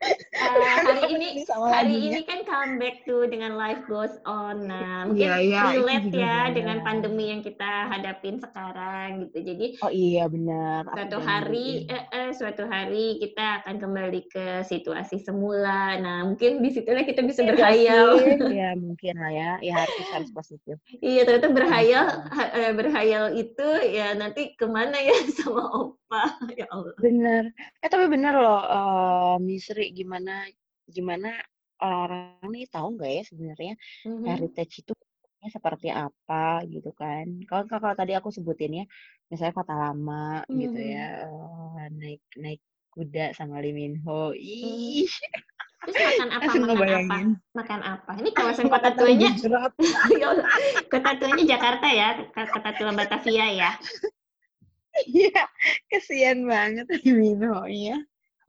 uh, 0.00 0.76
hari 0.80 1.04
ini 1.12 1.28
hari 1.48 1.96
ini 2.08 2.20
kan 2.24 2.40
comeback 2.48 3.04
tuh 3.04 3.28
dengan 3.28 3.56
life 3.56 3.84
goes 3.84 4.16
on. 4.24 4.64
Nah, 4.68 5.08
mungkin 5.08 5.28
yeah, 5.28 5.40
yeah, 5.40 5.66
relate 5.76 6.08
ya 6.10 6.48
bener. 6.48 6.56
dengan 6.56 6.76
pandemi 6.82 7.28
yang 7.28 7.44
kita 7.44 7.88
hadapin 7.92 8.40
sekarang 8.40 9.28
gitu. 9.28 9.38
Jadi 9.44 9.66
Oh 9.84 9.92
iya 9.92 10.24
benar. 10.26 10.88
Suatu 10.88 11.18
hari 11.20 11.84
eh, 11.88 12.04
eh, 12.10 12.30
suatu 12.32 12.64
hari 12.64 13.20
kita 13.20 13.64
akan 13.64 13.76
kembali 13.76 14.20
ke 14.32 14.46
situasi 14.64 15.20
semula. 15.20 16.00
Nah, 16.00 16.24
mungkin 16.24 16.64
di 16.64 16.70
situlah 16.72 17.04
kita 17.04 17.20
bisa 17.24 17.44
ya, 17.44 17.52
berhayal. 17.52 18.08
Ya, 18.50 18.74
mungkin 18.74 19.14
lah 19.16 19.32
ya. 19.32 19.52
Ya 19.62 19.74
harus 19.84 20.06
harus 20.10 20.30
positif. 20.34 20.76
iya, 21.00 21.22
ternyata 21.22 21.48
berhayal 21.54 22.06
eh, 22.56 22.72
berhayal 22.74 23.24
itu 23.36 23.68
ya 23.88 24.12
nanti 24.16 24.56
ke 24.56 24.66
mana 24.66 24.96
ya 24.98 25.16
sama 25.38 25.64
opa 25.70 25.99
ya 26.60 26.66
Allah. 26.70 26.94
Bener. 26.98 27.42
Eh 27.80 27.88
tapi 27.88 28.06
bener 28.10 28.34
loh, 28.34 28.62
uh, 28.62 29.36
Misri 29.38 29.94
gimana 29.94 30.46
gimana 30.90 31.38
orang-orang 31.80 32.50
nih 32.52 32.66
tahu 32.68 32.86
nggak 32.98 33.10
ya 33.10 33.22
sebenarnya 33.24 33.74
mm-hmm. 34.04 34.26
heritage 34.26 34.84
itu 34.84 34.92
seperti 35.48 35.88
apa 35.88 36.60
gitu 36.68 36.92
kan. 36.92 37.24
Kalau 37.48 37.64
kalau 37.64 37.96
tadi 37.96 38.12
aku 38.12 38.28
sebutin 38.28 38.84
ya, 38.84 38.84
misalnya 39.32 39.56
kota 39.56 39.72
lama 39.72 40.44
mm-hmm. 40.44 40.60
gitu 40.60 40.80
ya, 40.84 41.06
uh, 41.24 41.88
naik 41.96 42.20
naik 42.36 42.60
kuda 42.92 43.32
sama 43.32 43.62
Lee 43.62 43.72
Min 43.72 43.96
Ho. 44.04 44.34
Mhm. 44.34 44.36
Ih. 44.36 45.08
Terus 45.80 45.96
makan 45.96 46.28
apa? 46.36 46.44
Makan 46.44 46.92
apa? 46.92 47.16
Makan 47.56 47.80
apa? 47.80 48.12
Ini 48.20 48.30
kawasan 48.36 48.68
kota 48.68 48.92
tuanya. 48.92 49.30
kota 50.92 51.10
tuanya 51.16 51.44
Jakarta 51.56 51.86
ya, 51.88 52.08
kota 52.34 52.70
tua 52.76 52.92
Batavia 52.92 53.46
ya. 53.48 53.70
Iya, 55.08 55.42
kesian 55.88 56.44
banget 56.44 56.86
Mino 57.06 57.64
ya. 57.70 57.96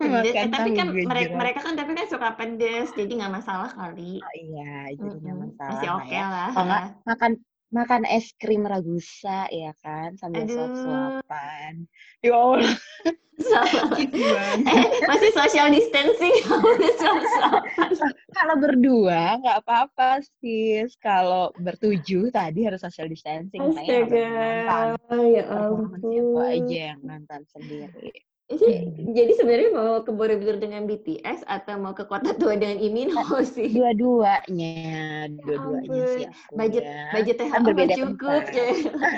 Pedes, 0.01 0.33
eh, 0.33 0.49
tapi 0.49 0.73
kan 0.73 0.89
mereka, 0.89 1.33
mereka 1.37 1.59
kan 1.61 1.77
tapi 1.77 1.93
kan 1.93 2.09
suka 2.09 2.33
pedes, 2.33 2.89
jadi 2.97 3.21
nggak 3.21 3.33
masalah 3.37 3.69
kali. 3.69 4.17
Oh, 4.17 4.33
iya, 4.33 4.89
jadi 4.97 5.13
nggak 5.13 5.21
mm 5.21 5.29
-hmm. 5.29 5.45
masalah. 5.45 5.71
Masih 5.77 5.89
oke 5.93 6.01
okay 6.01 6.17
ya. 6.17 6.25
lah. 6.25 6.49
Kalau 6.49 6.65
nggak 6.65 6.85
makan 7.05 7.31
makan 7.71 8.03
es 8.03 8.35
krim 8.35 8.67
ragusa 8.67 9.47
ya 9.47 9.71
kan 9.79 10.19
sambil 10.19 10.43
suap-suapan. 10.45 11.87
Ya 12.19 12.35
Allah. 12.35 12.75
eh, 13.41 14.87
masih 15.09 15.31
social 15.33 15.73
distancing. 15.73 16.35
Kalau 18.37 18.55
berdua 18.59 19.41
nggak 19.41 19.57
apa-apa 19.65 20.21
sih 20.39 20.85
kalau 21.01 21.49
bertujuh 21.57 22.29
tadi 22.29 22.67
harus 22.67 22.83
social 22.83 23.09
distancing. 23.09 23.63
Astaga. 23.63 24.99
ya 25.25 25.43
ampun 25.49 25.99
siapa 26.05 26.41
aja 26.53 26.77
yang 26.93 26.99
nonton 27.01 27.41
sendiri 27.49 28.30
jadi, 28.51 28.77
hmm. 28.83 29.11
jadi 29.15 29.31
sebenarnya 29.39 29.69
mau 29.71 30.03
ke 30.03 30.11
Borobudur 30.11 30.57
dengan 30.59 30.83
BTS 30.83 31.47
atau 31.47 31.79
mau 31.79 31.95
ke 31.95 32.03
kota 32.03 32.35
tua 32.35 32.59
dengan 32.59 32.77
Imino 32.83 33.23
sih? 33.45 33.71
Dua-duanya, 33.71 34.73
ya 34.83 35.07
dua-duanya 35.31 36.03
sih. 36.19 36.25
Budget, 36.51 36.83
budget 37.15 37.35
THO 37.39 37.51
kan 37.51 37.61
berbeda 37.63 37.93
cukup. 37.95 38.43
Ya. 38.51 38.69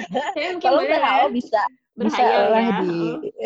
Kalau 0.66 0.82
THO 0.86 1.26
bisa 1.34 1.62
berhayal 1.94 2.42
bisa 2.50 2.58
ya. 2.58 2.78
di 2.82 3.02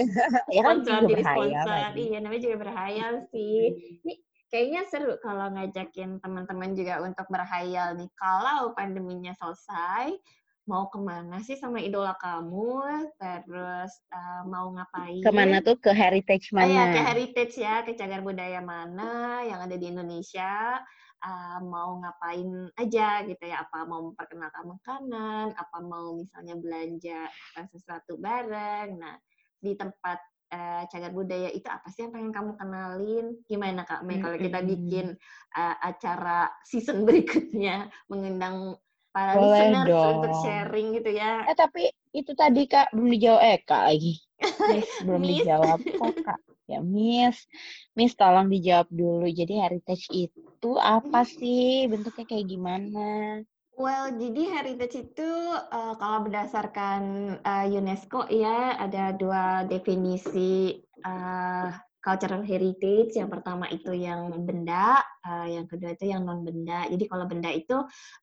ya 0.55 0.61
kan 0.63 0.75
juga 0.83 0.99
jadi 1.11 1.23
sponsor. 1.23 1.77
Iya, 1.99 2.17
namanya 2.23 2.41
juga 2.43 2.57
berhayal 2.63 3.13
sih. 3.31 3.59
Ini 4.03 4.13
kayaknya 4.47 4.81
seru 4.87 5.13
kalau 5.19 5.51
ngajakin 5.51 6.23
teman-teman 6.23 6.71
juga 6.75 7.03
untuk 7.03 7.27
berhayal 7.27 7.99
nih. 7.99 8.07
Kalau 8.15 8.71
pandeminya 8.71 9.35
selesai, 9.35 10.15
mau 10.67 10.91
ke 10.91 10.99
mana 10.99 11.39
sih 11.39 11.55
sama 11.55 11.79
idola 11.79 12.13
kamu, 12.19 12.83
terus 13.17 13.91
uh, 14.11 14.43
mau 14.43 14.67
ngapain? 14.75 15.23
Ke 15.23 15.31
mana 15.31 15.63
tuh? 15.63 15.79
Ke 15.79 15.95
heritage 15.95 16.51
mana? 16.51 16.67
Ah, 16.67 16.69
ya, 16.69 16.83
ke 16.91 17.01
heritage 17.01 17.55
ya, 17.55 17.75
ke 17.87 17.95
cagar 17.95 18.19
budaya 18.19 18.59
mana 18.59 19.41
yang 19.47 19.63
ada 19.63 19.79
di 19.79 19.87
Indonesia, 19.87 20.83
uh, 21.23 21.59
mau 21.63 22.03
ngapain 22.03 22.67
aja 22.75 23.23
gitu 23.23 23.43
ya, 23.47 23.63
apa 23.63 23.87
mau 23.87 24.11
memperkenalkan 24.11 24.67
makanan, 24.67 25.55
apa 25.55 25.77
mau 25.79 26.19
misalnya 26.19 26.59
belanja 26.59 27.31
uh, 27.55 27.65
sesuatu 27.71 28.19
bareng. 28.19 28.99
Nah, 28.99 29.15
di 29.63 29.71
tempat 29.73 30.19
uh, 30.51 30.83
cagar 30.91 31.11
budaya 31.15 31.49
itu 31.51 31.67
apa 31.71 31.87
sih 31.95 32.03
yang 32.03 32.11
pengen 32.11 32.35
kamu 32.35 32.59
kenalin? 32.59 33.25
Gimana 33.47 33.87
Kak 33.87 34.03
Mei 34.03 34.19
kalau 34.19 34.35
kita 34.35 34.59
bikin 34.67 35.15
uh, 35.55 35.75
acara 35.79 36.51
season 36.67 37.03
berikutnya 37.07 37.87
mengundang 38.11 38.75
para 39.17 39.33
Boleh 39.33 39.49
listeners 39.49 39.89
dong. 39.89 40.13
untuk 40.21 40.33
sharing 40.45 40.87
gitu 40.93 41.09
ya. 41.17 41.41
Eh 41.49 41.57
tapi 41.57 41.89
itu 42.13 42.31
tadi 42.37 42.61
Kak 42.69 42.93
belum 42.93 43.09
dijawab 43.17 43.41
eh 43.41 43.57
Kak 43.65 43.83
lagi. 43.89 44.13
Miss, 44.69 44.89
belum 45.01 45.21
miss. 45.25 45.31
dijawab 45.41 45.79
kok 45.81 46.13
Kak. 46.21 46.39
Ya 46.69 46.79
Miss, 46.85 47.49
Miss 47.97 48.13
tolong 48.13 48.53
dijawab 48.53 48.85
dulu. 48.93 49.25
Jadi 49.25 49.57
heritage 49.57 50.05
itu 50.13 50.71
apa 50.77 51.25
sih? 51.25 51.89
Bentuknya 51.89 52.29
kayak 52.29 52.45
gimana? 52.45 53.41
Well, 53.77 54.13
jadi 54.13 54.41
heritage 54.53 55.05
itu 55.05 55.31
uh, 55.53 55.93
kalau 55.97 56.25
berdasarkan 56.25 57.01
uh, 57.41 57.65
UNESCO 57.65 58.29
ya 58.29 58.77
ada 58.77 59.13
dua 59.13 59.65
definisi 59.69 60.81
uh, 61.05 61.73
cultural 62.03 62.41
heritage. 62.45 63.17
Yang 63.17 63.29
pertama 63.39 63.65
itu 63.69 63.91
yang 63.93 64.31
benda, 64.45 65.01
uh, 65.25 65.47
yang 65.47 65.65
kedua 65.65 65.93
itu 65.93 66.07
yang 66.09 66.23
non 66.23 66.45
benda. 66.45 66.87
Jadi 66.87 67.05
kalau 67.09 67.25
benda 67.27 67.49
itu 67.51 67.77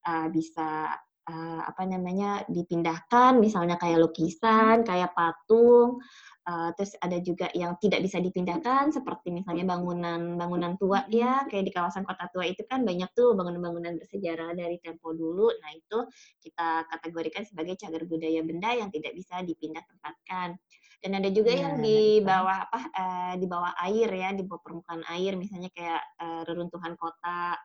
uh, 0.07 0.27
bisa 0.33 0.95
uh, 1.29 1.63
apa 1.65 1.83
namanya 1.89 2.45
dipindahkan, 2.49 3.41
misalnya 3.41 3.81
kayak 3.81 4.01
lukisan, 4.01 4.85
kayak 4.85 5.13
patung. 5.17 6.01
Uh, 6.45 6.69
terus 6.77 6.93
ada 7.01 7.17
juga 7.25 7.49
yang 7.57 7.73
tidak 7.81 8.05
bisa 8.05 8.21
dipindahkan, 8.21 8.93
seperti 8.93 9.33
misalnya 9.33 9.65
bangunan-bangunan 9.65 10.77
tua 10.77 11.01
ya, 11.09 11.49
kayak 11.49 11.65
di 11.65 11.73
kawasan 11.73 12.05
kota 12.05 12.29
tua 12.37 12.45
itu 12.45 12.61
kan 12.69 12.85
banyak 12.85 13.09
tuh 13.17 13.33
bangunan-bangunan 13.33 13.97
bersejarah 13.97 14.53
dari 14.53 14.77
tempo 14.85 15.17
dulu. 15.17 15.49
Nah 15.49 15.73
itu 15.73 16.05
kita 16.45 16.85
kategorikan 16.93 17.49
sebagai 17.49 17.81
cagar 17.81 18.05
budaya 18.05 18.45
benda 18.45 18.77
yang 18.77 18.93
tidak 18.93 19.17
bisa 19.17 19.41
dipindah 19.41 19.81
tempatkan. 19.89 20.61
Dan 21.03 21.19
ada 21.19 21.29
juga 21.31 21.51
yeah. 21.55 21.63
yang 21.67 21.75
di 21.81 21.99
bawah 22.21 22.59
apa 22.69 22.81
uh, 22.93 23.33
di 23.39 23.47
bawah 23.47 23.73
air 23.89 24.09
ya, 24.11 24.29
di 24.35 24.43
bawah 24.47 24.63
permukaan 24.63 25.03
air 25.11 25.35
misalnya 25.39 25.71
kayak 25.75 26.03
uh, 26.21 26.43
reruntuhan 26.47 26.95
kota 26.99 27.59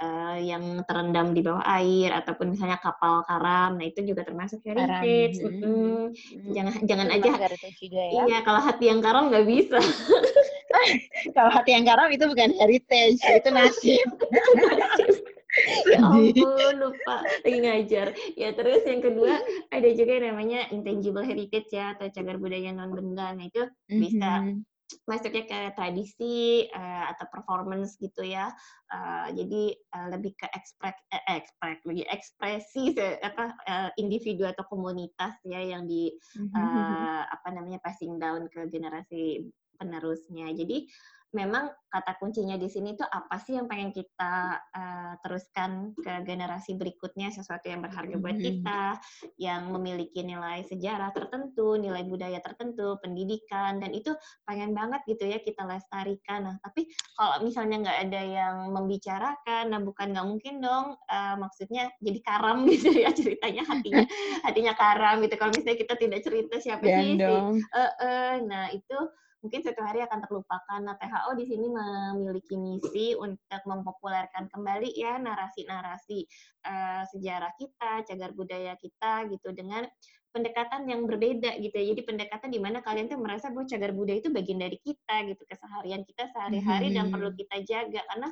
uh, 0.00 0.36
yang 0.40 0.82
terendam 0.88 1.36
di 1.36 1.40
bawah 1.44 1.62
air 1.76 2.10
ataupun 2.16 2.56
misalnya 2.56 2.80
kapal 2.80 3.22
karam. 3.28 3.76
Nah, 3.76 3.86
itu 3.86 4.02
juga 4.02 4.24
termasuk 4.24 4.64
heritage. 4.64 5.38
Mm 5.44 5.52
-hmm. 5.60 6.00
Jangan 6.56 6.74
jangan 6.88 7.08
aja 7.12 7.30
juga, 7.76 8.02
ya? 8.10 8.22
Iya, 8.26 8.38
kalau 8.42 8.60
hati 8.64 8.84
yang 8.88 9.00
karam 9.04 9.28
nggak 9.28 9.46
bisa. 9.46 9.78
kalau 11.36 11.50
hati 11.52 11.70
yang 11.76 11.84
karam 11.84 12.08
itu 12.08 12.24
bukan 12.24 12.50
heritage, 12.56 13.20
itu 13.20 13.48
nasib. 13.52 14.08
ya 15.90 16.00
ampun 16.06 16.74
lupa. 16.78 17.16
Lagi 17.44 17.58
ngajar. 17.58 18.06
Ya 18.38 18.48
terus 18.54 18.82
yang 18.86 19.02
kedua 19.02 19.34
ada 19.70 19.88
juga 19.94 20.10
yang 20.18 20.34
namanya 20.34 20.70
intangible 20.70 21.26
heritage 21.26 21.70
ya 21.74 21.98
atau 21.98 22.08
cagar 22.10 22.38
budaya 22.38 22.70
non 22.70 22.94
benda 22.94 23.34
nah 23.34 23.44
itu 23.46 23.62
mm-hmm. 23.66 24.00
bisa 24.00 24.30
masuknya 25.06 25.46
ke 25.46 25.60
tradisi 25.78 26.66
uh, 26.74 27.14
atau 27.14 27.26
performance 27.30 27.94
gitu 28.02 28.26
ya. 28.26 28.50
Uh, 28.90 29.30
jadi 29.38 29.78
uh, 29.94 30.08
lebih 30.10 30.34
ke 30.34 30.50
ekspres 30.50 30.98
eh, 31.14 31.22
ekspres 31.30 31.78
lebih 31.86 32.04
ekspresi 32.10 32.98
apa 33.22 33.54
uh, 33.70 33.90
individu 34.02 34.42
atau 34.46 34.66
komunitas 34.66 35.38
ya 35.46 35.62
yang 35.62 35.86
di 35.86 36.10
uh, 36.58 37.22
apa 37.22 37.48
namanya 37.54 37.78
passing 37.86 38.18
down 38.18 38.50
ke 38.50 38.66
generasi 38.66 39.46
penerusnya. 39.80 40.52
Jadi 40.52 40.84
memang 41.30 41.70
kata 41.90 42.18
kuncinya 42.18 42.58
di 42.58 42.66
sini 42.66 42.98
tuh 42.98 43.06
apa 43.06 43.38
sih 43.38 43.54
yang 43.54 43.70
pengen 43.70 43.94
kita 43.94 44.58
uh, 44.58 45.14
teruskan 45.22 45.94
ke 45.94 46.26
generasi 46.26 46.74
berikutnya? 46.74 47.30
Sesuatu 47.30 47.70
yang 47.70 47.82
berharga 47.82 48.18
buat 48.18 48.34
kita 48.34 48.98
yang 49.38 49.70
memiliki 49.70 50.26
nilai 50.26 50.66
sejarah 50.66 51.14
tertentu 51.14 51.78
nilai 51.78 52.02
budaya 52.06 52.42
tertentu 52.42 52.98
pendidikan 52.98 53.78
dan 53.78 53.94
itu 53.94 54.10
pengen 54.42 54.74
banget 54.74 55.06
gitu 55.06 55.30
ya 55.30 55.38
kita 55.38 55.62
lestarikan. 55.66 56.50
Nah 56.50 56.56
tapi 56.62 56.90
kalau 57.14 57.46
misalnya 57.46 57.76
nggak 57.86 57.98
ada 58.10 58.22
yang 58.22 58.56
membicarakan 58.74 59.64
nah 59.70 59.80
bukan 59.82 60.10
nggak 60.10 60.26
mungkin 60.26 60.54
dong 60.58 60.98
uh, 60.98 61.34
maksudnya 61.38 61.94
jadi 62.02 62.18
karam 62.26 62.66
gitu 62.74 62.90
ya 62.90 63.14
ceritanya 63.14 63.62
hatinya 63.70 64.06
hatinya 64.46 64.74
karam 64.74 65.22
gitu. 65.22 65.34
Kalau 65.38 65.54
misalnya 65.54 65.78
kita 65.78 65.94
tidak 65.94 66.20
cerita 66.26 66.54
siapa 66.58 66.82
sih 66.82 67.18
sih 67.18 67.22
uh, 67.22 67.90
uh, 68.02 68.32
nah 68.42 68.66
itu 68.74 68.98
mungkin 69.40 69.60
suatu 69.64 69.80
hari 69.80 70.04
akan 70.04 70.20
terlupakan. 70.24 70.80
Nah, 70.84 70.96
THO 71.00 71.32
di 71.36 71.44
sini 71.48 71.66
memiliki 71.68 72.54
misi 72.60 73.16
untuk 73.16 73.60
mempopulerkan 73.64 74.52
kembali 74.52 74.92
ya 74.92 75.16
narasi-narasi 75.16 76.18
uh, 76.68 77.02
sejarah 77.08 77.52
kita, 77.56 78.04
cagar 78.04 78.30
budaya 78.36 78.76
kita 78.76 79.28
gitu 79.32 79.48
dengan 79.56 79.88
pendekatan 80.30 80.86
yang 80.86 81.08
berbeda 81.10 81.58
gitu 81.58 81.74
ya. 81.74 81.84
Jadi 81.96 82.02
pendekatan 82.06 82.50
di 82.54 82.60
mana 82.62 82.78
kalian 82.84 83.10
tuh 83.10 83.18
merasa 83.18 83.50
bahwa 83.50 83.66
cagar 83.66 83.90
budaya 83.90 84.22
itu 84.22 84.30
bagian 84.30 84.62
dari 84.62 84.78
kita 84.78 85.26
gitu, 85.26 85.42
keseharian 85.42 86.06
kita 86.06 86.30
sehari-hari 86.30 86.94
hmm. 86.94 86.96
dan 86.96 87.04
perlu 87.10 87.34
kita 87.34 87.56
jaga 87.66 88.00
karena 88.06 88.28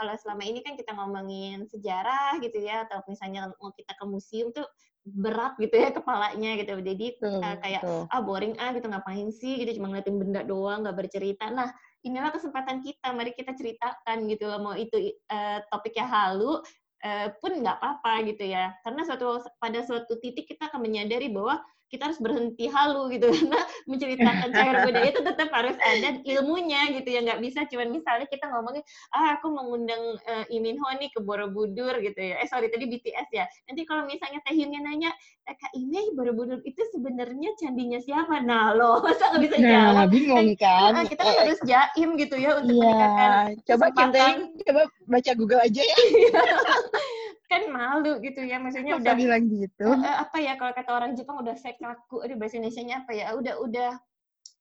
kalau 0.00 0.14
selama 0.16 0.42
ini 0.48 0.64
kan 0.64 0.74
kita 0.74 0.96
ngomongin 0.96 1.68
sejarah 1.68 2.40
gitu 2.40 2.58
ya 2.58 2.88
atau 2.88 3.04
misalnya 3.04 3.52
mau 3.60 3.70
kita 3.76 3.92
ke 3.92 4.04
museum 4.08 4.48
tuh 4.50 4.64
berat 5.02 5.58
gitu 5.58 5.74
ya 5.74 5.90
kepalanya 5.90 6.50
gitu. 6.62 6.78
Jadi 6.78 7.06
Betul, 7.18 7.42
uh, 7.42 7.56
kayak 7.58 7.82
betul. 7.82 8.02
ah 8.06 8.20
boring 8.22 8.54
ah 8.62 8.70
gitu 8.70 8.86
ngapain 8.86 9.28
sih 9.34 9.58
gitu 9.58 9.82
cuma 9.82 9.90
ngeliatin 9.90 10.16
benda 10.18 10.40
doang 10.46 10.86
nggak 10.86 10.96
bercerita. 11.06 11.50
Nah 11.50 11.74
inilah 12.06 12.30
kesempatan 12.30 12.82
kita, 12.82 13.10
mari 13.10 13.34
kita 13.34 13.54
ceritakan 13.54 14.26
gitu 14.30 14.46
loh 14.46 14.60
mau 14.62 14.74
itu 14.78 15.14
uh, 15.30 15.58
topiknya 15.74 16.06
halu 16.06 16.62
uh, 17.02 17.28
pun 17.42 17.52
nggak 17.58 17.76
apa-apa 17.82 18.30
gitu 18.30 18.46
ya. 18.46 18.70
Karena 18.86 19.02
suatu 19.02 19.42
pada 19.58 19.82
suatu 19.82 20.18
titik 20.22 20.46
kita 20.46 20.70
akan 20.70 20.80
menyadari 20.82 21.30
bahwa 21.30 21.58
kita 21.92 22.08
harus 22.08 22.20
berhenti 22.24 22.64
halu 22.72 23.12
gitu. 23.12 23.28
Karena 23.36 23.60
menceritakan 23.84 24.48
cair 24.48 24.76
budaya 24.88 25.08
itu 25.12 25.20
tetap 25.20 25.48
harus 25.52 25.76
ada 25.76 26.08
ilmunya 26.24 26.80
gitu 26.96 27.08
ya. 27.12 27.20
Nggak 27.20 27.40
bisa 27.44 27.60
cuman 27.68 27.92
misalnya 27.92 28.26
kita 28.32 28.48
ngomongin 28.48 28.80
ah 29.12 29.36
aku 29.36 29.52
mengundang 29.52 30.16
uh, 30.24 30.44
Imin 30.48 30.80
Ho 30.80 30.88
nih 30.96 31.12
ke 31.12 31.20
Borobudur 31.20 32.00
gitu 32.00 32.16
ya. 32.16 32.40
Eh 32.40 32.48
sorry 32.48 32.72
tadi 32.72 32.88
BTS 32.88 33.28
ya. 33.36 33.44
Nanti 33.68 33.84
kalau 33.84 34.08
misalnya 34.08 34.40
Teh 34.40 34.56
Hyunnya 34.56 34.80
nanya 34.80 35.10
eh, 35.44 35.54
Kak 35.54 35.76
Ine 35.76 36.16
Borobudur 36.16 36.64
itu 36.64 36.80
sebenarnya 36.96 37.52
candinya 37.60 38.00
siapa? 38.00 38.40
Nah 38.40 38.72
lo 38.72 38.98
masa 39.04 39.28
nggak 39.36 39.42
bisa 39.44 39.56
nah, 39.60 39.68
jawab? 39.68 40.08
bingung 40.08 40.50
kan? 40.56 40.90
nah, 40.96 41.04
kita 41.04 41.22
kan 41.24 41.34
harus 41.44 41.60
jaim 41.68 42.08
gitu 42.16 42.36
ya 42.40 42.56
untuk 42.56 42.72
Iya, 42.72 42.80
meningkatkan 42.80 43.46
coba 43.68 43.86
kita 43.92 44.20
coba 44.64 44.82
baca 45.10 45.32
Google 45.36 45.60
aja 45.60 45.82
ya. 45.84 45.96
kan 47.52 47.62
malu 47.68 48.12
gitu 48.24 48.40
ya 48.40 48.56
maksudnya 48.56 48.96
Masa 48.96 49.04
udah 49.04 49.14
bilang 49.20 49.44
gitu. 49.52 49.88
Eh, 49.92 50.08
eh, 50.08 50.16
apa 50.24 50.36
ya 50.40 50.56
kalau 50.56 50.72
kata 50.72 50.90
orang 50.96 51.12
Jepang 51.12 51.36
udah 51.44 51.52
fake 51.60 51.84
kaku 51.84 52.24
aduh 52.24 52.36
bahasa 52.40 52.56
Indonesia-nya 52.56 53.04
apa 53.04 53.12
ya 53.12 53.26
udah 53.36 53.54
udah 53.60 53.90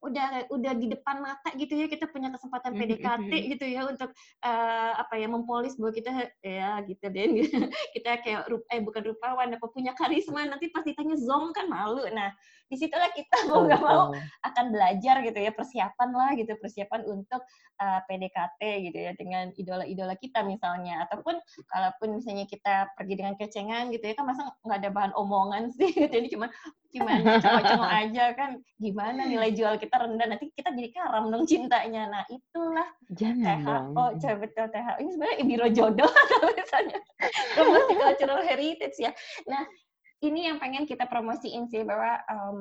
udah 0.02 0.50
udah 0.50 0.74
di 0.82 0.90
depan 0.90 1.22
mata 1.22 1.54
gitu 1.54 1.78
ya 1.78 1.86
kita 1.86 2.10
punya 2.10 2.34
kesempatan 2.34 2.74
Mhm, 2.74 2.80
PDKT 2.82 3.32
mhm. 3.32 3.48
gitu 3.54 3.66
ya 3.70 3.82
untuk 3.86 4.10
eh, 4.42 4.92
apa 4.98 5.14
ya 5.14 5.30
mempolis 5.30 5.78
bahwa 5.78 5.94
kita 5.94 6.10
ya 6.42 6.82
gitu 6.90 7.06
deh 7.06 7.26
kita 7.96 8.10
kayak 8.26 8.50
rup, 8.50 8.66
eh 8.74 8.82
bukan 8.82 9.14
rupawan 9.14 9.54
apa 9.54 9.68
punya 9.70 9.94
karisma 9.94 10.42
nanti 10.50 10.74
pas 10.74 10.82
ditanya 10.82 11.14
zong 11.22 11.54
kan 11.54 11.70
malu 11.70 12.02
nah 12.10 12.34
di 12.72 12.80
situlah 12.80 13.12
kita 13.12 13.52
mau 13.52 13.68
nggak 13.68 13.84
mau 13.84 14.16
akan 14.48 14.66
belajar 14.72 15.20
gitu 15.28 15.36
ya 15.44 15.52
persiapan 15.52 16.10
lah 16.16 16.32
gitu 16.40 16.56
persiapan 16.56 17.04
untuk 17.04 17.44
uh, 17.84 18.00
PDKT 18.08 18.62
gitu 18.88 18.98
ya 18.98 19.12
dengan 19.20 19.52
idola-idola 19.52 20.16
kita 20.16 20.40
misalnya. 20.48 21.04
Ataupun 21.04 21.36
kalaupun 21.68 22.16
misalnya 22.16 22.48
kita 22.48 22.96
pergi 22.96 23.20
dengan 23.20 23.36
kecengan 23.36 23.92
gitu 23.92 24.08
ya 24.08 24.16
kan 24.16 24.24
masa 24.24 24.56
nggak 24.64 24.80
ada 24.88 24.90
bahan 24.96 25.14
omongan 25.20 25.68
sih 25.76 25.92
gitu 26.00 26.08
jadi 26.08 26.32
cuma 26.32 26.48
cuma 26.96 27.12
cengok-cengok 27.44 27.92
aja 27.92 28.26
kan. 28.40 28.52
Gimana 28.80 29.28
nilai 29.28 29.52
jual 29.52 29.76
kita 29.76 30.08
rendah? 30.08 30.32
Nanti 30.32 30.48
kita 30.56 30.72
jadi 30.72 30.96
karam 30.96 31.28
dong 31.28 31.44
cintanya. 31.44 32.08
Nah 32.08 32.24
itulah 32.32 32.88
Jangan. 33.12 33.68
THO 33.92 34.06
coba 34.16 34.36
betul 34.40 34.66
THO 34.72 34.94
ini 35.04 35.10
sebenarnya 35.12 35.44
biro 35.44 35.68
jodoh 35.76 36.12
kalau 36.32 36.52
misalnya 36.56 36.98
promosi 37.52 37.94
cultural 38.00 38.40
heritage 38.48 38.96
ya. 38.96 39.12
Nah 39.52 39.68
ini 40.22 40.50
yang 40.50 40.62
pengen 40.62 40.86
kita 40.86 41.10
promosiin 41.10 41.66
sih 41.68 41.82
bahwa 41.82 42.22
em, 42.30 42.58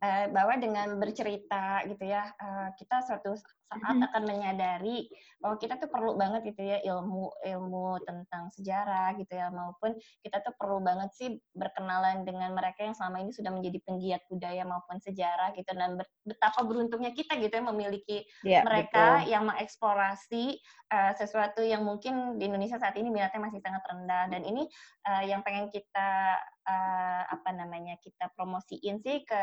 eh, 0.00 0.26
bahwa 0.28 0.54
dengan 0.60 0.96
bercerita 1.00 1.84
gitu 1.88 2.04
ya 2.04 2.28
eh, 2.28 2.68
kita 2.76 3.04
suatu 3.04 3.34
saat 3.70 3.96
Mhm. 4.02 4.06
akan 4.10 4.22
menyadari 4.26 5.06
bahwa 5.38 5.54
kita 5.56 5.78
tuh 5.78 5.86
perlu 5.86 6.18
banget 6.18 6.42
gitu 6.50 6.62
ya 6.66 6.82
ilmu 6.82 7.30
ilmu 7.46 8.02
tentang 8.02 8.50
sejarah 8.50 9.14
gitu 9.14 9.30
ya 9.30 9.46
maupun 9.54 9.94
kita 10.26 10.42
tuh 10.42 10.52
perlu 10.58 10.82
banget 10.82 11.10
sih 11.14 11.38
berkenalan 11.54 12.26
dengan 12.26 12.50
mereka 12.52 12.82
yang 12.82 12.98
selama 12.98 13.22
ini 13.22 13.30
sudah 13.30 13.54
menjadi 13.54 13.78
penggiat 13.86 14.22
budaya 14.26 14.66
maupun 14.66 14.98
sejarah 14.98 15.54
gitu 15.54 15.70
dan 15.70 15.94
betapa 16.26 16.66
beruntungnya 16.66 17.14
kita 17.14 17.38
gitu 17.38 17.54
ya 17.54 17.64
memiliki 17.64 18.26
Ya, 18.42 18.66
mereka 18.66 19.22
betul. 19.22 19.30
yang 19.32 19.42
mengeksplorasi 19.46 20.44
uh, 20.90 21.12
sesuatu 21.14 21.62
yang 21.62 21.86
mungkin 21.86 22.36
di 22.42 22.50
Indonesia 22.50 22.76
saat 22.76 22.98
ini 22.98 23.06
minatnya 23.08 23.38
masih 23.38 23.62
sangat 23.62 23.86
rendah 23.86 24.26
dan 24.34 24.42
ini 24.42 24.66
uh, 25.06 25.22
yang 25.22 25.46
pengen 25.46 25.70
kita 25.70 26.36
uh, 26.66 27.22
apa 27.30 27.50
namanya 27.54 27.94
kita 28.02 28.28
promosiin 28.34 28.98
sih 28.98 29.22
ke 29.22 29.42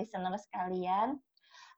listener 0.00 0.34
sekalian. 0.34 1.20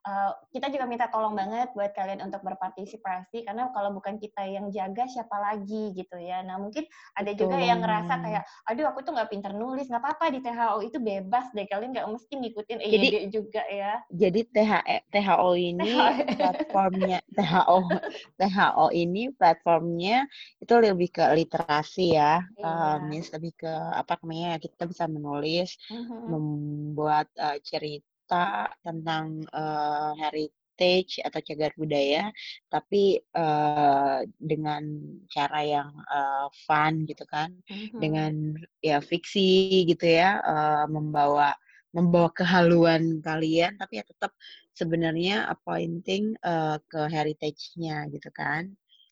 Uh, 0.01 0.33
kita 0.49 0.73
juga 0.73 0.89
minta 0.89 1.13
tolong 1.13 1.37
banget 1.37 1.77
buat 1.77 1.93
kalian 1.93 2.25
untuk 2.25 2.41
berpartisipasi 2.41 3.45
karena 3.45 3.69
kalau 3.69 3.93
bukan 3.93 4.17
kita 4.17 4.49
yang 4.49 4.73
jaga 4.73 5.05
siapa 5.05 5.37
lagi 5.37 5.93
gitu 5.93 6.17
ya. 6.17 6.41
Nah 6.41 6.57
mungkin 6.57 6.89
ada 7.13 7.29
juga 7.37 7.61
Betul 7.61 7.69
yang 7.69 7.81
ngerasa 7.85 8.15
kayak, 8.17 8.43
aduh 8.65 8.89
aku 8.89 9.05
tuh 9.05 9.13
nggak 9.13 9.29
pinter 9.29 9.53
nulis, 9.53 9.93
nggak 9.93 10.01
apa-apa 10.01 10.33
di 10.33 10.41
THO 10.41 10.81
itu 10.81 10.97
bebas 10.97 11.53
deh 11.53 11.69
kalian 11.69 11.93
nggak 11.93 12.09
mesti 12.09 12.33
ngikutin 12.33 12.79
Jadi- 12.81 12.97
EYD 13.13 13.17
juga 13.29 13.63
ya. 13.69 13.93
Jadi 14.09 14.41
THE, 14.49 14.97
THO 15.13 15.51
ini 15.53 15.93
THO. 15.93 16.09
platformnya 16.41 17.19
THO 17.37 17.79
THO 18.41 18.87
ini 18.97 19.23
platformnya 19.37 20.25
itu 20.57 20.73
lebih 20.81 21.09
ke 21.13 21.25
literasi 21.37 22.17
ya, 22.17 22.41
Iya. 22.57 22.65
eh, 22.65 22.97
means 23.05 23.29
lebih 23.37 23.53
ke 23.53 23.69
apa 23.93 24.17
namanya 24.25 24.57
kita 24.57 24.89
bisa 24.89 25.05
menulis, 25.05 25.77
Mhm. 25.93 26.25
membuat 26.25 27.29
eh, 27.37 27.61
cerita 27.61 28.09
tentang 28.87 29.27
eh, 29.51 30.11
heritage 30.23 31.21
atau 31.27 31.41
cagar 31.49 31.73
budaya, 31.81 32.31
tapi 32.73 33.21
eh, 33.21 34.19
dengan 34.41 34.83
cara 35.35 35.59
yang 35.65 35.91
eh, 36.15 36.47
fun 36.67 36.95
gitu 37.11 37.25
kan, 37.29 37.51
Mhm. 37.71 38.01
dengan 38.03 38.33
ya 38.85 38.99
fiksi 39.05 39.41
gitu 39.91 40.05
ya, 40.07 40.41
eh, 40.45 40.85
membawa 40.95 41.53
membawa 41.97 42.31
kehaluan 42.39 43.19
kalian, 43.27 43.75
tapi 43.81 43.99
ya 43.99 44.05
tetap 44.07 44.33
sebenarnya 44.79 45.51
pointing 45.67 46.25
eh, 46.43 46.77
ke 46.91 47.01
heritage-nya 47.15 48.07
gitu 48.15 48.31
kan. 48.35 48.63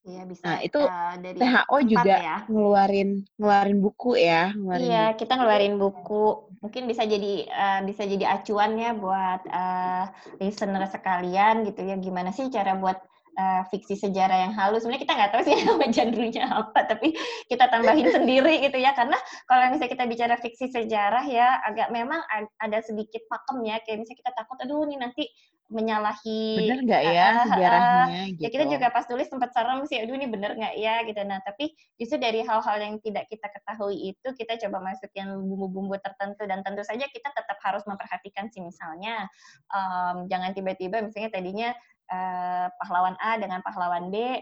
Iya 0.08 0.22
bisa. 0.24 0.42
Nah, 0.48 0.58
itu 0.64 0.80
eh, 0.80 1.14
dari 1.20 1.38
empat 1.44 1.84
juga 1.92 2.16
ya. 2.16 2.36
ngeluarin 2.48 3.10
ngeluarin 3.36 3.78
buku 3.84 4.10
ya, 4.16 4.42
ngeluarin 4.56 4.84
Iya, 4.88 5.04
buku. 5.12 5.18
kita 5.20 5.32
ngeluarin 5.36 5.74
buku. 5.76 6.24
Mungkin 6.64 6.82
bisa 6.90 7.02
jadi 7.04 7.32
eh, 7.44 7.80
bisa 7.88 8.02
jadi 8.08 8.24
acuan 8.40 8.70
ya 8.80 8.90
buat 8.96 9.40
eh, 9.44 10.04
listener 10.40 10.82
sekalian 10.88 11.54
gitu 11.68 11.80
ya. 11.84 11.94
Gimana 12.00 12.30
sih 12.32 12.48
cara 12.48 12.72
buat 12.80 12.98
eh, 13.38 13.62
fiksi 13.70 13.94
sejarah 14.00 14.48
yang 14.48 14.52
halus? 14.56 14.82
Sebenarnya 14.82 15.02
kita 15.04 15.14
nggak 15.18 15.30
tahu 15.36 15.42
sih 15.46 15.54
nama 15.68 15.86
genre-nya 15.92 16.44
apa, 16.48 16.78
tapi 16.88 17.08
kita 17.52 17.64
tambahin 17.68 18.08
sendiri 18.08 18.54
gitu 18.64 18.78
ya. 18.80 18.96
Karena 18.96 19.18
kalau 19.44 19.68
misalnya 19.70 19.92
kita 19.92 20.04
bicara 20.08 20.34
fiksi 20.40 20.66
sejarah 20.72 21.24
ya, 21.28 21.60
agak 21.68 21.92
memang 21.92 22.24
ad- 22.32 22.54
ada 22.64 22.78
sedikit 22.80 23.20
pakem 23.28 23.60
ya. 23.68 23.76
Kayak 23.84 24.08
misalnya 24.08 24.18
kita 24.24 24.32
takut, 24.32 24.56
aduh 24.64 24.82
nih 24.88 24.98
nanti 25.04 25.24
menyalahi 25.68 26.64
Bener 26.64 26.78
nggak 26.80 27.02
ya 27.12 27.28
ah, 27.28 27.44
sejarahnya 27.44 28.22
ya 28.40 28.48
kita 28.48 28.64
gitu. 28.64 28.74
juga 28.80 28.88
pas 28.88 29.04
tulis 29.04 29.28
sempat 29.28 29.52
serem 29.52 29.84
sih 29.84 30.00
aduh 30.00 30.16
ini 30.16 30.24
bener 30.24 30.56
nggak 30.56 30.74
ya? 30.80 31.04
Gitu. 31.04 31.20
Nah 31.28 31.44
tapi 31.44 31.76
justru 32.00 32.16
dari 32.16 32.40
hal-hal 32.40 32.76
yang 32.80 32.96
tidak 33.04 33.28
kita 33.28 33.52
ketahui 33.52 34.16
itu 34.16 34.28
kita 34.32 34.56
coba 34.66 34.92
masukin 34.92 35.28
bumbu-bumbu 35.28 36.00
tertentu 36.00 36.48
dan 36.48 36.64
tentu 36.64 36.80
saja 36.82 37.04
kita 37.04 37.28
tetap 37.36 37.60
harus 37.60 37.84
memperhatikan 37.84 38.48
sih. 38.48 38.64
Misalnya 38.64 39.28
em, 39.68 40.24
jangan 40.32 40.56
tiba-tiba 40.56 41.04
misalnya 41.04 41.30
tadinya 41.30 41.68
eh, 42.08 42.66
pahlawan 42.80 43.16
A 43.20 43.36
dengan 43.36 43.60
pahlawan 43.60 44.08
B 44.08 44.40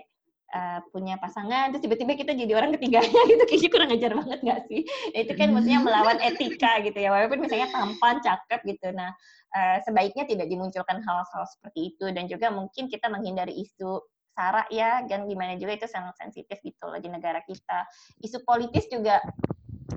eh, 0.57 0.81
punya 0.88 1.21
pasangan 1.21 1.69
terus 1.69 1.85
tiba-tiba 1.85 2.16
kita 2.16 2.33
jadi 2.33 2.53
orang 2.57 2.73
ketiganya 2.81 3.21
gitu. 3.31 3.45
Kayaknya 3.45 3.71
kurang 3.71 3.90
ajar 3.92 4.12
banget 4.16 4.38
nggak 4.40 4.61
sih? 4.73 4.81
Nah, 5.12 5.21
itu 5.21 5.33
kan 5.37 5.49
maksudnya 5.53 5.81
melawan 5.85 6.19
etika 6.25 6.73
gitu 6.81 6.99
ya. 6.99 7.09
Walaupun 7.12 7.38
misalnya 7.45 7.69
tampan 7.69 8.16
cakep 8.25 8.61
gitu. 8.64 8.88
Nah 8.97 9.11
eh, 9.53 9.77
sebaiknya 9.85 10.25
tidak 10.25 10.47
dimunculkan 10.49 10.99
hal-hal 11.05 11.45
seperti 11.45 11.92
itu. 11.92 12.07
Dan 12.09 12.25
juga 12.27 12.49
mungkin 12.49 12.88
kita 12.88 13.12
menghindari 13.12 13.53
isu 13.53 14.01
sara 14.37 14.69
ya 14.69 15.01
dan 15.09 15.25
gimana 15.25 15.57
juga 15.57 15.81
itu 15.81 15.88
sangat 15.88 16.12
sensitif 16.21 16.61
gitu 16.64 16.85
loh 16.88 17.01
di 17.01 17.09
negara 17.09 17.40
kita. 17.45 17.88
Isu 18.21 18.45
politis 18.45 18.88
juga 18.88 19.21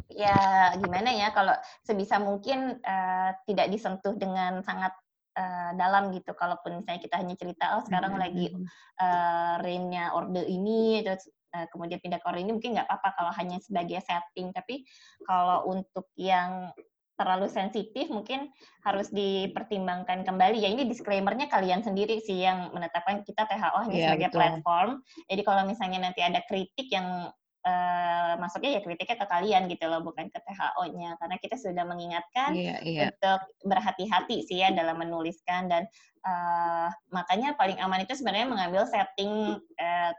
ya 0.10 0.36
gimana 0.78 1.10
ya 1.16 1.32
kalau 1.32 1.56
sebisa 1.84 2.20
mungkin 2.20 2.80
eh, 2.84 3.30
tidak 3.48 3.68
disentuh 3.72 4.14
dengan 4.16 4.62
sangat 4.64 4.92
eh, 5.40 5.72
dalam 5.80 6.12
gitu 6.12 6.36
kalaupun 6.36 6.84
misalnya 6.84 7.00
kita 7.00 7.16
hanya 7.16 7.36
cerita 7.40 7.80
oh 7.80 7.84
sekarang 7.88 8.20
Mhm, 8.20 8.22
lagi 8.22 8.46
mhm. 8.52 8.66
eh 9.00 9.56
reign-nya 9.64 10.12
orde 10.12 10.44
ini 10.44 11.00
terus 11.08 11.24
eh, 11.56 11.66
kemudian 11.72 12.04
pindah 12.04 12.20
ke 12.20 12.26
orde 12.28 12.44
ini 12.44 12.52
mungkin 12.52 12.76
nggak 12.76 12.88
apa-apa 12.92 13.10
kalau 13.16 13.32
hanya 13.40 13.58
sebagai 13.64 14.04
setting 14.04 14.52
tapi 14.52 14.84
kalau 15.24 15.66
untuk 15.72 16.12
yang 16.20 16.76
terlalu 17.20 17.52
sensitif 17.52 18.08
mungkin 18.08 18.48
harus 18.88 19.12
dipertimbangkan 19.12 20.24
kembali 20.24 20.64
ya 20.64 20.72
ini 20.72 20.88
disclaimer-nya 20.88 21.52
kalian 21.52 21.84
sendiri 21.84 22.24
sih 22.24 22.48
yang 22.48 22.72
menetapkan 22.72 23.28
kita 23.28 23.44
THO 23.44 23.76
hanya 23.84 23.96
Iya, 24.00 24.08
sebagai 24.08 24.30
betul. 24.32 24.40
platform 24.40 24.90
jadi 25.28 25.42
kalau 25.44 25.64
misalnya 25.68 26.00
nanti 26.08 26.24
ada 26.24 26.40
kritik 26.48 26.88
yang 26.88 27.28
eh, 27.70 28.34
masuknya 28.42 28.78
ya 28.78 28.82
kritiknya 28.82 29.18
ke 29.22 29.28
kalian 29.30 29.70
gitu 29.70 29.86
loh 29.86 30.02
bukan 30.02 30.26
ke 30.34 30.40
THO-nya 30.42 31.22
karena 31.22 31.36
kita 31.38 31.56
sudah 31.56 31.86
mengingatkan 31.86 32.58
Iya, 32.58 32.76
iya. 32.82 33.02
untuk 33.14 33.40
berhati-hati 33.70 34.42
sih 34.50 34.66
ya 34.66 34.74
dalam 34.74 34.98
menuliskan 34.98 35.70
dan 35.70 35.86
eh, 36.26 36.90
makanya 37.14 37.54
paling 37.54 37.78
aman 37.78 38.02
itu 38.02 38.18
sebenarnya 38.18 38.50
mengambil 38.50 38.84
setting 38.90 39.62
eh, 39.78 40.12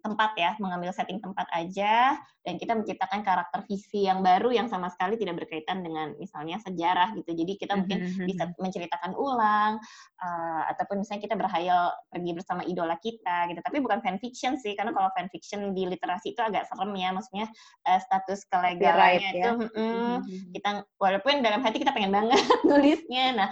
tempat 0.00 0.30
ya, 0.38 0.54
mengambil 0.62 0.94
setting 0.94 1.18
tempat 1.18 1.46
aja, 1.52 2.16
dan 2.46 2.54
kita 2.56 2.72
menciptakan 2.72 3.20
karakter 3.20 3.60
visi 3.68 4.08
yang 4.08 4.24
baru 4.24 4.48
yang 4.48 4.70
sama 4.72 4.88
sekali 4.88 5.20
tidak 5.20 5.44
berkaitan 5.44 5.84
dengan 5.84 6.16
misalnya 6.16 6.56
sejarah 6.64 7.12
gitu. 7.18 7.34
Jadi 7.36 7.52
kita 7.60 7.76
mungkin 7.76 7.98
Mhm, 8.08 8.24
bisa 8.24 8.44
mhm. 8.48 8.56
menceritakan 8.56 9.12
ulang, 9.18 9.76
uh, 10.22 10.62
ataupun 10.72 11.04
misalnya 11.04 11.22
kita 11.28 11.36
berhayal 11.36 11.92
pergi 12.08 12.30
bersama 12.32 12.62
idola 12.64 12.96
kita 13.02 13.52
gitu. 13.52 13.60
Tapi 13.60 13.76
bukan 13.84 14.00
fanfiction 14.00 14.56
sih, 14.56 14.72
karena 14.78 14.96
kalau 14.96 15.12
fanfiction 15.12 15.76
di 15.76 15.84
literasi 15.84 16.32
itu 16.32 16.40
agak 16.40 16.64
serem 16.70 16.94
ya, 16.96 17.12
maksudnya 17.12 17.46
uh, 17.84 18.00
status 18.00 18.48
kelegalannya 18.48 19.30
ya. 19.34 19.42
itu, 19.44 19.50
mm, 19.76 19.76
Mhm, 19.76 20.16
mhm. 20.24 20.50
kita 20.56 20.68
walaupun 20.96 21.44
dalam 21.44 21.60
hati 21.60 21.82
kita 21.82 21.92
pengen 21.92 22.14
banget 22.14 22.38
nulisnya. 22.68 23.36
Nah, 23.36 23.48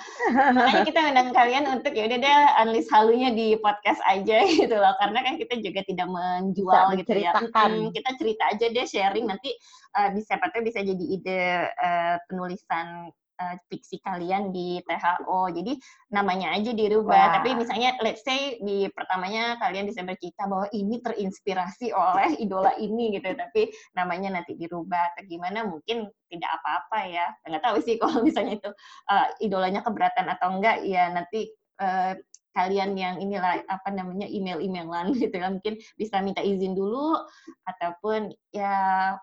makanya 0.57 0.83
kita 0.89 1.01
undang 1.13 1.29
kalian 1.37 1.65
untuk 1.69 1.93
ya 1.93 2.09
udah 2.09 2.19
deh 2.19 2.39
unleash 2.65 2.91
halunya 2.93 3.29
di 3.35 3.59
podcast 3.61 4.01
aja 4.09 4.41
gitu 4.61 4.73
loh 4.73 4.95
karena 5.03 5.21
kan 5.21 5.35
kita 5.37 5.61
juga 5.61 5.81
tidak 5.85 6.09
menjual 6.37 6.93
Bisa 6.93 6.99
gitu 7.01 7.11
ya. 7.17 7.33
menceritakan. 7.33 7.71
Mm, 7.73 7.89
kita 7.97 8.11
cerita 8.21 8.43
aja 8.53 8.67
deh 8.69 8.87
sharing. 8.87 9.27
Nanti 9.27 9.51
uh, 9.97 10.09
bisa 10.13 10.37
siapa 10.37 10.53
bisa 10.61 10.85
jadi 10.85 11.05
ide 11.09 11.41
uh, 11.73 12.17
penulisan 12.29 13.09
uh, 13.41 13.57
fiksi 13.69 14.01
kalian 14.01 14.51
di 14.51 14.81
THO 14.85 15.53
jadi 15.53 15.73
namanya 16.13 16.57
aja 16.57 16.73
dirubah 16.73 17.13
Wah. 17.13 17.33
tapi 17.41 17.57
misalnya 17.57 17.97
let's 18.01 18.25
say 18.25 18.57
di 18.65 18.89
pertamanya 18.93 19.61
kalian 19.61 19.89
bisa 19.89 20.03
bercerita 20.03 20.49
bahwa 20.49 20.67
ini 20.73 21.01
terinspirasi 21.01 21.93
oleh 21.93 22.37
idola 22.41 22.73
ini 22.81 23.17
gitu. 23.17 23.33
Tapi 23.37 23.71
namanya 23.95 24.41
nanti 24.41 24.57
dirubah 24.57 25.15
atau 25.15 25.23
gimana 25.29 25.65
mungkin 25.69 26.09
tidak 26.33 26.51
apa-apa 26.61 26.99
ya. 27.09 27.27
Nggak 27.47 27.63
tahu 27.65 27.77
sih 27.85 27.95
kalau 28.01 28.25
misalnya 28.27 28.59
itu 28.59 28.71
uh, 29.13 29.27
idolanya 29.41 29.81
keberatan 29.85 30.27
atau 30.33 30.57
enggak. 30.57 30.83
Ya 30.85 31.13
nanti 31.13 31.53
uh, 31.81 32.17
kalian 32.57 32.97
yang 32.97 33.21
inilah 33.21 33.61
apa 33.69 33.93
namanya 33.93 34.25
email-emailan 34.25 35.13
gitu 35.21 35.37
ya 35.37 35.53
mungkin 35.53 35.77
bisa 36.01 36.25
minta 36.25 36.41
izin 36.41 36.73
dulu 36.73 37.21
ataupun 37.69 38.33
ya 38.57 38.73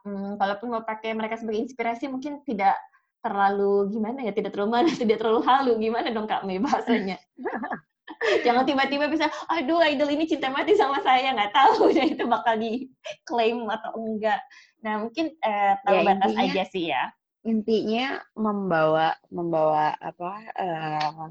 hmm, 0.06 0.38
kalaupun 0.38 0.70
mau 0.70 0.86
pakai 0.86 1.18
mereka 1.18 1.42
sebagai 1.42 1.66
inspirasi 1.66 2.06
mungkin 2.14 2.46
tidak 2.46 2.78
terlalu 3.24 3.88
gimana 3.90 4.20
ya 4.22 4.36
tidak 4.36 4.54
terlalu 4.54 4.84
manis 4.84 5.00
tidak 5.02 5.18
terlalu 5.24 5.42
halu. 5.48 5.74
Gimana 5.82 6.14
dong 6.14 6.30
kak 6.30 6.46
Mei 6.46 6.62
bahasanya? 6.62 7.18
Jangan 8.46 8.64
tiba-tiba 8.64 9.08
bisa 9.12 9.28
aduh 9.52 9.80
idol 9.84 10.12
ini 10.12 10.28
cinta 10.28 10.48
mati 10.52 10.76
sama 10.76 11.00
saya. 11.04 11.32
Nggak 11.32 11.52
tahu 11.56 11.92
ya 11.92 12.04
itu 12.08 12.24
bakal 12.28 12.56
diklaim 12.60 13.64
atau 13.68 13.92
enggak. 14.00 14.40
Nah 14.84 15.08
mungkin 15.08 15.32
eh, 15.40 15.74
tahu 15.88 15.96
Ya, 15.96 16.04
batas 16.04 16.32
intinya- 16.32 16.52
aja 16.52 16.64
sih 16.70 16.86
ya. 16.92 17.04
Intinya 17.44 18.06
membawa 18.40 19.16
membawa 19.28 19.92
apa 20.00 20.32
eh, 20.56 21.28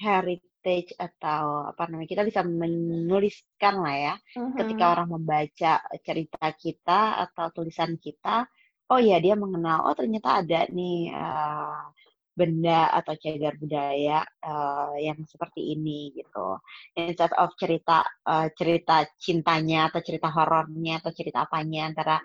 heritage 0.00 0.51
atau 0.94 1.70
apa 1.70 1.82
namanya 1.90 2.10
kita 2.12 2.22
bisa 2.28 2.40
menuliskan 2.46 3.74
lah 3.82 3.96
ya 3.96 4.14
Mhm. 4.36 4.52
ketika 4.58 4.84
orang 4.94 5.08
membaca 5.10 5.80
cerita 6.06 6.46
kita 6.54 7.00
atau 7.26 7.46
tulisan 7.56 7.96
kita, 7.98 8.46
oh 8.92 9.00
ya 9.00 9.16
dia 9.24 9.34
mengenal, 9.34 9.88
oh 9.88 9.94
ternyata 9.98 10.44
ada 10.44 10.60
nih 10.70 11.10
eh, 11.10 11.80
benda 12.32 12.88
atau 12.96 13.12
cagar 13.20 13.54
budaya 13.60 14.24
eh, 14.24 14.92
yang 15.08 15.18
seperti 15.28 15.76
ini 15.76 16.12
gitu. 16.16 16.56
Instead 16.96 17.32
of 17.36 17.52
cerita 17.60 18.04
eh, 18.28 18.48
cerita 18.56 19.04
cintanya 19.20 19.88
atau 19.92 20.00
cerita 20.04 20.28
horornya 20.32 21.00
atau 21.00 21.12
cerita 21.12 21.44
apanya 21.48 21.92
antara 21.92 22.16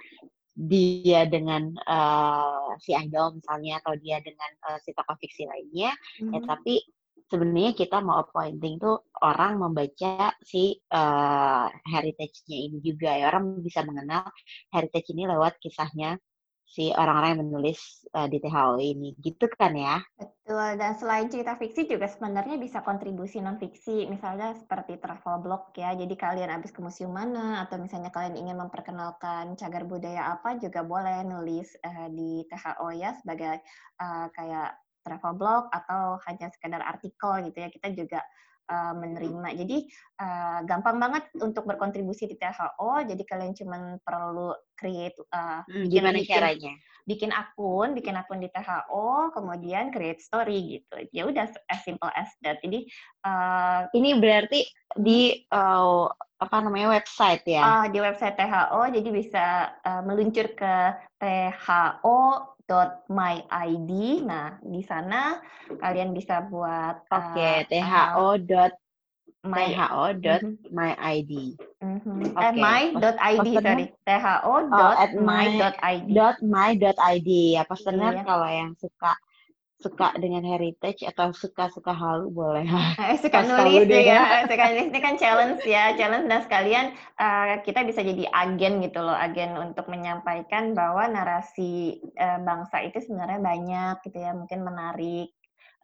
dia 0.58 1.24
dengan 1.30 1.70
eh, 1.78 2.70
si 2.82 2.92
idol 2.98 3.38
misalnya 3.38 3.78
atau 3.82 3.94
dia 4.00 4.18
dengan 4.24 4.52
eh, 4.74 4.80
si 4.84 4.90
tokoh 4.98 5.18
fiksi 5.22 5.44
lainnya, 5.46 5.92
ya 6.34 6.40
Mhm. 6.40 6.44
tapi 6.44 6.82
sebenarnya 7.28 7.72
kita 7.76 8.00
mau 8.00 8.24
pointing 8.32 8.80
tuh 8.80 9.08
orang 9.24 9.60
membaca 9.60 10.34
si 10.44 10.76
eh, 10.80 11.66
heritage-nya 11.92 12.58
ini 12.72 12.78
juga 12.84 13.12
ya. 13.16 13.32
Orang 13.32 13.60
bisa 13.64 13.84
mengenal 13.84 14.28
heritage 14.72 15.12
ini 15.12 15.24
lewat 15.28 15.60
kisahnya 15.60 16.20
si 16.68 16.92
orang-orang 16.92 17.30
yang 17.36 17.42
menulis 17.48 17.80
eh, 18.12 18.28
di 18.28 18.38
THO 18.44 18.76
ini. 18.80 19.16
Gitu 19.20 19.48
kan 19.56 19.72
ya? 19.76 20.04
Betul, 20.20 20.80
dan 20.80 20.96
selain 20.96 21.28
cerita 21.28 21.56
fiksi 21.56 21.88
juga 21.88 22.08
sebenarnya 22.08 22.56
bisa 22.60 22.80
kontribusi 22.84 23.40
non-fiksi, 23.44 24.08
misalnya 24.08 24.56
seperti 24.56 24.96
travel 25.00 25.44
blog 25.44 25.76
ya, 25.76 25.92
jadi 25.96 26.16
kalian 26.16 26.50
habis 26.52 26.72
ke 26.72 26.80
museum 26.80 27.12
mana, 27.12 27.68
atau 27.68 27.78
misalnya 27.78 28.10
kalian 28.10 28.36
ingin 28.40 28.58
memperkenalkan 28.58 29.60
cagar 29.60 29.84
budaya 29.84 30.34
apa, 30.40 30.56
juga 30.60 30.84
boleh 30.88 31.24
nulis 31.28 31.76
eh, 31.84 32.08
di 32.12 32.44
THO 32.48 32.88
ya, 32.96 33.16
sebagai 33.20 33.60
eh, 34.00 34.28
kayak 34.32 34.87
travel 35.08 35.34
blog, 35.40 35.64
atau 35.72 36.20
hanya 36.28 36.52
sekedar 36.52 36.84
artikel 36.84 37.48
gitu 37.48 37.58
ya, 37.64 37.72
kita 37.72 37.88
juga 37.96 38.20
eh, 38.68 38.94
menerima. 38.94 39.56
Jadi 39.56 39.78
eh, 40.20 40.60
gampang 40.68 41.00
banget 41.00 41.32
untuk 41.40 41.64
berkontribusi 41.64 42.28
di 42.28 42.36
THO, 42.36 43.08
jadi 43.08 43.24
kalian 43.24 43.56
cuma 43.56 43.96
perlu 44.04 44.52
create, 44.76 45.16
eh, 45.32 45.64
bikin- 45.64 45.88
gimana 45.96 46.20
bikin- 46.20 46.36
caranya 46.36 46.74
bikin 47.08 47.32
akun, 47.32 47.96
bikin 47.96 48.20
akun 48.20 48.44
di 48.44 48.52
THO, 48.52 49.32
kemudian 49.32 49.96
create 49.96 50.20
story 50.20 50.84
gitu. 50.84 51.08
Ya 51.16 51.24
udah 51.24 51.48
as 51.72 51.80
simple 51.88 52.12
as 52.12 52.28
that. 52.44 52.60
Jadi 52.60 52.84
uh, 53.24 53.88
ini 53.96 54.20
berarti 54.20 54.68
di 55.00 55.48
eh, 55.48 56.06
apa 56.38 56.58
namanya 56.62 56.94
website 56.94 57.48
ya 57.50 57.66
ah, 57.66 57.86
di 57.90 57.98
website 57.98 58.38
THO 58.38 58.94
jadi 58.94 59.10
bisa 59.10 59.74
uh, 59.82 60.06
meluncur 60.06 60.54
ke 60.54 60.74
tho.myid. 62.68 63.92
Nah, 64.28 64.60
di 64.62 64.82
sana 64.84 65.40
kalian 65.80 66.12
bisa 66.14 66.44
buat 66.52 67.08
oke 67.10 67.40
uh, 67.40 67.64
tho 68.14 68.28
dot 68.44 68.74
my 69.48 69.68
tho 69.76 70.04
dot 70.20 70.42
Mhm, 70.44 70.54
my 70.72 70.92
id 71.16 71.32
mhm. 71.82 72.36
Oke. 72.36 72.44
Eh, 72.44 72.52
my.id, 72.54 73.48
sorry. 73.64 73.86
tho 74.72 74.88
Oh, 74.88 74.92
at 75.04 75.12
my- 75.16 75.48
my.id. 75.48 76.10
my 76.44 76.72
id 76.76 77.30
ya 77.56 77.64
pesenar 77.68 78.14
Iya. 78.14 78.24
kalau 78.28 78.50
yang 78.50 78.72
suka 78.78 79.14
suka 79.78 80.10
dengan 80.18 80.42
heritage 80.42 81.06
atau 81.06 81.30
suka 81.32 81.70
suka 81.70 81.94
halu 81.94 82.34
boleh. 82.34 82.66
Eh, 82.98 83.14
suka 83.22 83.46
Pas 83.46 83.46
nulis 83.46 83.86
deh. 83.86 84.10
ya, 84.10 84.42
suka 84.50 84.74
nulis. 84.74 84.90
Ini 84.90 85.00
kan 85.06 85.16
challenge 85.22 85.62
ya, 85.70 85.94
challenge. 85.94 86.26
Dan 86.26 86.42
sekalian 86.42 86.86
eh, 87.22 87.54
kita 87.62 87.86
bisa 87.86 88.02
jadi 88.02 88.26
agen 88.34 88.82
gitu 88.82 89.06
loh, 89.06 89.14
agen 89.14 89.54
untuk 89.62 89.86
menyampaikan 89.86 90.74
bahwa 90.74 91.06
narasi 91.06 92.02
eh, 92.18 92.40
bangsa 92.42 92.82
itu 92.90 92.98
sebenarnya 93.06 93.38
banyak 93.38 93.96
gitu 94.02 94.18
ya, 94.18 94.34
mungkin 94.34 94.66
menarik 94.66 95.37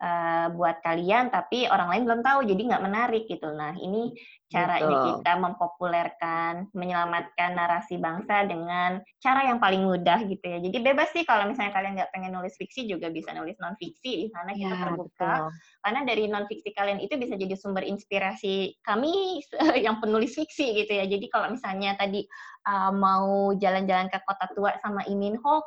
eh, 0.04 0.48
buat 0.52 0.84
kalian, 0.84 1.32
tapi 1.32 1.72
orang 1.72 1.88
lain 1.96 2.04
belum 2.04 2.22
tahu, 2.22 2.40
jadi 2.44 2.62
nggak 2.76 2.84
menarik 2.84 3.24
gitu. 3.32 3.48
Nah 3.56 3.72
ini 3.80 4.12
caranya 4.52 4.86
Betul. 4.86 5.06
kita 5.18 5.34
mempopulerkan, 5.40 6.54
menyelamatkan 6.76 7.56
narasi 7.56 7.98
bangsa 7.98 8.46
dengan 8.46 9.02
cara 9.24 9.48
yang 9.48 9.58
paling 9.64 9.82
mudah 9.82 10.20
gitu 10.28 10.44
ya. 10.44 10.60
Jadi 10.60 10.78
bebas 10.84 11.10
sih 11.16 11.24
kalau 11.24 11.48
misalnya 11.48 11.74
kalian 11.74 11.96
nggak 11.98 12.12
pengen 12.12 12.36
nulis 12.36 12.54
fiksi 12.60 12.86
juga 12.86 13.08
bisa 13.10 13.32
nulis 13.34 13.56
non 13.58 13.80
fiksi 13.80 14.26
di 14.26 14.28
sana 14.30 14.52
kita 14.54 14.76
ya 14.76 14.82
terbuka 14.86 15.32
betul 15.50 15.52
karena 15.84 16.00
dari 16.08 16.24
non 16.32 16.48
fiksi 16.48 16.72
kalian 16.72 17.04
itu 17.04 17.20
bisa 17.20 17.36
jadi 17.36 17.60
sumber 17.60 17.84
inspirasi 17.84 18.80
kami 18.88 19.44
yang 19.86 20.00
penulis 20.00 20.32
fiksi 20.34 20.80
gitu 20.80 20.92
ya. 20.96 21.06
Jadi 21.06 21.28
kalau 21.28 21.52
misalnya 21.52 22.00
tadi 22.00 22.24
uh, 22.66 22.92
mau 22.96 23.52
jalan-jalan 23.60 24.08
ke 24.08 24.18
kota 24.24 24.48
tua 24.56 24.72
sama 24.80 25.04
Iminho, 25.12 25.60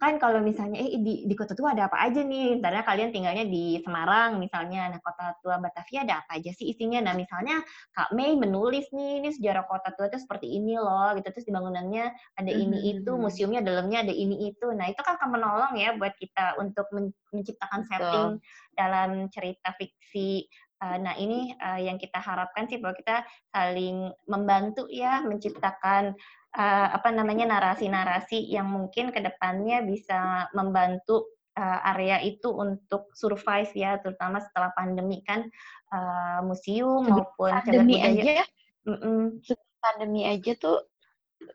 kan 0.00 0.16
kalau 0.16 0.40
misalnya 0.40 0.80
eh 0.80 0.96
di, 0.96 1.28
di 1.28 1.34
kota 1.36 1.52
tua 1.52 1.76
ada 1.76 1.86
apa 1.92 2.00
aja 2.00 2.24
nih? 2.24 2.56
Misalnya 2.56 2.82
kalian 2.88 3.12
tinggalnya 3.12 3.44
di 3.44 3.76
Semarang 3.84 4.40
misalnya, 4.40 4.88
nah 4.88 5.00
kota 5.04 5.36
tua 5.44 5.60
Batavia 5.60 6.08
ada 6.08 6.14
apa 6.24 6.40
aja 6.40 6.50
sih 6.56 6.72
isinya? 6.72 7.04
Nah 7.04 7.12
misalnya 7.12 7.60
Kak 7.92 8.16
Mei 8.16 8.32
menulis 8.34 8.88
nih, 8.96 9.20
ini 9.20 9.28
sejarah 9.36 9.68
kota 9.68 9.92
tua 9.92 10.08
itu 10.08 10.16
seperti 10.16 10.48
ini 10.48 10.80
loh, 10.80 11.12
gitu 11.20 11.28
terus 11.28 11.44
di 11.44 11.52
bangunannya 11.52 12.04
ada 12.40 12.52
ini 12.52 12.96
itu, 12.96 13.12
Mhm. 13.12 13.20
museumnya 13.20 13.60
dalamnya 13.60 14.08
ada 14.08 14.14
ini 14.16 14.48
itu. 14.48 14.66
Nah 14.72 14.88
itu 14.88 15.04
kan 15.04 15.20
akan 15.20 15.30
menolong 15.36 15.72
ya 15.76 15.92
buat 16.00 16.16
kita 16.16 16.56
untuk 16.56 16.88
men- 16.96 17.14
menciptakan 17.30 17.84
setting 17.84 18.28
dalam 18.72 19.28
cerita 19.28 19.76
fiksi. 19.76 20.48
Uh, 20.80 20.96
nah 20.96 21.12
ini 21.12 21.52
uh, 21.60 21.76
yang 21.76 22.00
kita 22.00 22.16
harapkan 22.16 22.64
sih 22.64 22.80
bahwa 22.80 22.96
kita 22.96 23.20
saling 23.52 24.16
membantu 24.24 24.88
ya 24.88 25.20
menciptakan 25.20 26.16
uh, 26.56 26.88
apa 26.94 27.08
namanya 27.14 27.46
narasi-narasi 27.46 28.50
yang 28.50 28.70
mungkin 28.70 29.14
ke 29.14 29.20
depannya 29.22 29.82
bisa 29.86 30.50
membantu 30.56 31.30
uh, 31.58 31.78
area 31.94 32.18
itu 32.22 32.50
untuk 32.50 33.10
survive 33.14 33.70
ya, 33.74 33.98
terutama 34.02 34.42
setelah 34.42 34.70
pandemi 34.74 35.22
kan 35.22 35.46
uh, 35.94 36.40
museum 36.46 37.06
Sebelum 37.06 37.26
maupun 37.26 37.50
pandemi 37.52 37.96
aja 38.02 38.44
Mm-mm. 38.86 39.44
pandemi 39.80 40.22
aja 40.24 40.52
tuh 40.56 40.80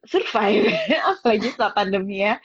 survive 0.10 0.66
apalagi 1.14 1.54
setelah 1.54 1.74
pandemi 1.74 2.26
ya 2.26 2.42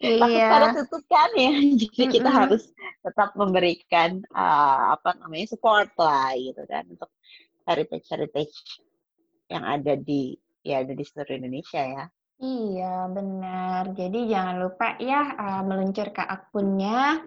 takut 0.00 0.28
Iya. 0.32 0.48
pada 0.48 0.66
tutup 0.76 1.02
kan 1.08 1.30
ya 1.36 1.52
jadi 1.80 2.04
kita 2.08 2.28
Mm-mm. 2.28 2.40
harus 2.48 2.64
tetap 3.04 3.34
memberikan 3.36 4.24
uh, 4.32 4.96
apa 4.96 5.16
namanya 5.20 5.52
support 5.52 5.92
lah 6.00 6.32
gitu 6.36 6.62
kan 6.68 6.84
untuk 6.88 7.10
heritage 7.68 8.06
heritage 8.08 8.56
yang 9.52 9.64
ada 9.68 9.94
di 10.00 10.36
ya 10.62 10.82
ada 10.82 10.94
di 10.94 11.04
seluruh 11.04 11.34
Indonesia 11.38 11.82
ya 11.82 12.04
Iya, 12.42 13.06
benar. 13.06 13.94
Jadi 13.94 14.26
jangan 14.26 14.66
lupa 14.66 14.98
ya 14.98 15.30
uh, 15.38 15.62
meluncur 15.62 16.10
ke 16.10 16.26
akunnya 16.26 17.22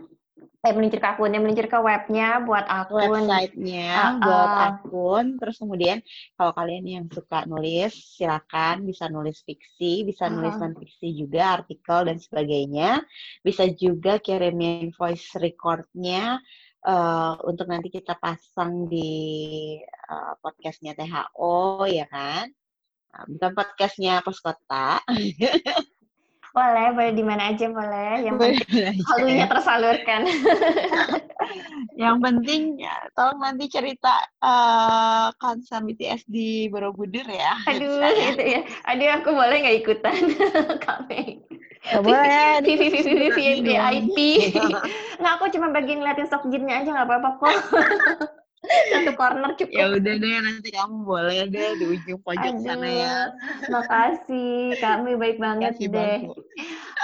eh 0.65 0.73
meluncur 0.73 0.97
ke 0.97 1.09
akunnya, 1.13 1.39
meluncur 1.39 1.69
ke 1.69 1.77
webnya 1.77 2.41
buat 2.41 2.65
akun. 2.65 3.05
Websitenya 3.05 4.17
buat 4.17 4.51
akun. 4.67 5.25
Terus 5.37 5.55
kemudian 5.61 6.01
kalau 6.35 6.51
kalian 6.57 6.85
yang 6.89 7.05
suka 7.07 7.45
nulis, 7.45 7.93
silakan 8.17 8.83
bisa 8.83 9.05
nulis 9.07 9.45
fiksi, 9.45 10.03
bisa 10.03 10.25
nulis 10.27 10.57
non 10.57 10.73
fiksi 10.73 11.15
juga, 11.15 11.61
artikel 11.61 12.09
dan 12.09 12.17
sebagainya. 12.17 12.99
Bisa 13.45 13.69
juga 13.71 14.17
kirimin 14.17 14.89
voice 14.91 15.37
recordnya 15.37 16.41
uh, 16.81 17.37
untuk 17.45 17.69
nanti 17.69 17.93
kita 17.93 18.17
pasang 18.17 18.89
di 18.89 19.77
uh, 20.09 20.33
podcastnya 20.41 20.97
THO 20.97 21.85
ya 21.87 22.09
kan. 22.09 22.49
Bukan 23.23 23.51
podcastnya 23.55 24.19
pos 24.19 24.43
kota. 24.43 24.99
Boleh, 26.55 26.87
boleh 26.95 27.11
di 27.11 27.19
mana 27.19 27.51
aja 27.51 27.67
boleh. 27.67 28.23
Yang 28.23 28.35
penting 28.39 29.03
halunya 29.11 29.45
tersalurkan. 29.51 30.21
yang 32.03 32.23
penting 32.23 32.79
ya, 32.79 32.95
tolong 33.11 33.43
nanti 33.43 33.67
cerita 33.67 34.23
uh, 34.39 35.35
konser 35.35 35.83
BTS 35.83 36.23
di 36.31 36.71
Borobudur 36.71 37.27
ya. 37.27 37.59
Aduh, 37.67 37.99
gitu 38.15 38.39
ya. 38.39 38.61
Aduh, 38.87 39.09
aku 39.19 39.35
boleh 39.35 39.67
nggak 39.67 39.77
ikutan, 39.83 40.15
Kami. 40.87 41.43
Gak 41.91 42.01
boleh. 42.07 42.63
VIP. 43.35 44.17
Nggak, 45.19 45.33
aku 45.35 45.45
cuma 45.53 45.75
bagian 45.75 45.99
ngeliatin 45.99 46.27
stok 46.27 46.47
jinnya 46.47 46.81
aja 46.81 46.89
nggak 46.91 47.07
apa-apa 47.07 47.29
kok 47.39 47.55
satu 48.67 49.11
corner 49.17 49.51
cukup. 49.57 49.75
Ya 49.75 49.85
udah 49.91 50.13
deh 50.17 50.33
nanti 50.41 50.69
kamu 50.73 50.97
boleh 51.05 51.39
deh 51.49 51.69
di 51.77 51.85
ujung 51.85 52.19
pojok 52.21 52.51
Aduh, 52.55 52.63
sana 52.63 52.87
ya. 52.87 53.15
Makasih 53.69 54.77
kami 54.79 55.11
baik 55.15 55.37
banget 55.37 55.77
kasih 55.77 55.87
deh. 55.91 56.19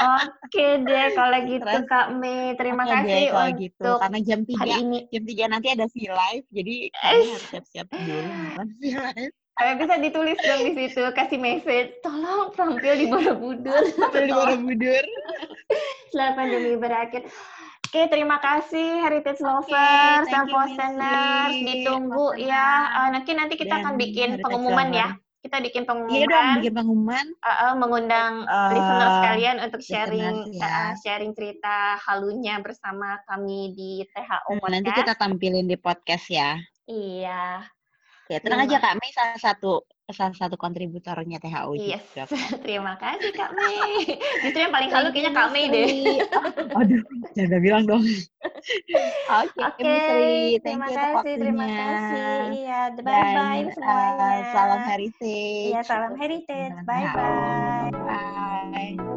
Oke 0.01 0.67
deh 0.81 1.05
kalau 1.13 1.39
gitu 1.51 1.65
Terus, 1.65 1.85
Kak 1.87 2.07
Mei 2.17 2.57
terima 2.57 2.83
kasih 2.87 3.05
deh, 3.05 3.27
kalau 3.29 3.49
untuk 3.51 3.61
gitu. 3.61 3.91
karena 4.01 4.19
jam 4.25 4.39
tiga 4.47 4.73
ini. 4.81 4.99
jam 5.13 5.23
tiga 5.27 5.43
nanti 5.49 5.67
ada 5.69 5.85
si 5.91 6.07
live 6.09 6.45
jadi 6.49 6.75
harus 6.97 7.41
siap-siap 7.53 7.87
dulu 7.91 8.19
nonton 8.25 8.67
si 8.81 8.89
live. 8.97 9.33
Kalian 9.51 9.75
bisa 9.77 9.95
ditulis 9.99 10.39
dong 10.41 10.63
di 10.63 10.73
situ, 10.73 11.03
kasih 11.11 11.37
message, 11.37 11.99
tolong 12.01 12.55
tampil 12.55 12.97
di 12.97 13.05
Borobudur. 13.11 13.83
Tampil 13.99 14.23
di 14.25 14.33
Borobudur. 14.33 15.05
Setelah 16.09 16.31
pandemi 16.39 16.73
berakhir. 16.79 17.27
Oke, 17.91 18.07
terima 18.07 18.39
kasih 18.39 19.03
Heritage 19.03 19.43
Lovers 19.43 20.23
dan 20.31 20.47
Posteners. 20.47 21.59
Ditunggu 21.59 22.39
ya. 22.39 22.87
Uh, 22.87 23.09
nanti 23.11 23.35
nanti 23.35 23.59
kita 23.59 23.75
Dan 23.75 23.83
akan 23.83 23.93
bikin 23.99 24.39
pengumuman 24.39 24.95
ya. 24.95 25.11
Kita 25.43 25.59
bikin 25.59 25.83
pengumuman. 25.83 26.15
Iya 26.15 26.25
dong, 26.31 26.47
bikin 26.63 26.71
pengumuman. 26.79 27.25
Uh, 27.43 27.51
uh, 27.51 27.73
mengundang 27.75 28.47
uh, 28.47 28.71
listeners 28.71 29.13
sekalian 29.19 29.55
untuk 29.59 29.81
sharing 29.83 30.55
ya. 30.55 30.63
uh, 30.63 30.91
sharing 31.03 31.35
cerita 31.35 31.99
halunya 32.07 32.63
bersama 32.63 33.19
kami 33.27 33.75
di 33.75 34.07
THO 34.15 34.55
hmm, 34.55 34.71
Nanti 34.71 34.89
kita 34.95 35.11
tampilin 35.19 35.67
di 35.67 35.75
podcast 35.75 36.31
ya. 36.31 36.63
Iya. 36.87 37.67
Oke, 38.23 38.39
tenang 38.39 38.71
aja 38.71 38.79
Kak 38.79 39.03
Mei 39.03 39.11
salah 39.11 39.35
satu 39.35 39.83
salah 40.13 40.35
satu 40.35 40.55
kontributornya 40.55 41.41
THU 41.41 41.73
yes. 41.79 42.03
juga. 42.13 42.23
Terima 42.65 42.93
kasih 42.99 43.31
Kak 43.33 43.51
Mei. 43.55 44.15
Justru 44.45 44.59
yang 44.61 44.73
paling 44.73 44.91
halu 44.91 45.09
kayaknya 45.11 45.31
Kak 45.33 45.49
Mei 45.51 45.65
deh. 45.67 45.89
Aduh, 46.79 47.01
jangan 47.35 47.59
bilang 47.59 47.83
dong. 47.89 48.03
Oke, 49.41 49.57
okay, 49.57 49.85
okay. 49.85 50.35
terima 50.61 50.87
you 50.89 50.97
kasih, 50.97 51.33
terima 51.37 51.65
kasih. 51.65 52.37
Iya, 52.51 52.79
bye 53.01 53.23
bye 53.35 53.63
semuanya. 53.73 54.29
Uh, 54.29 54.41
salam 54.53 54.81
heritage. 54.87 55.69
Iya, 55.71 55.81
salam 55.85 56.13
heritage. 56.17 56.75
Bye 56.85 57.05
bye. 57.15 57.91
Bye. 58.05 59.10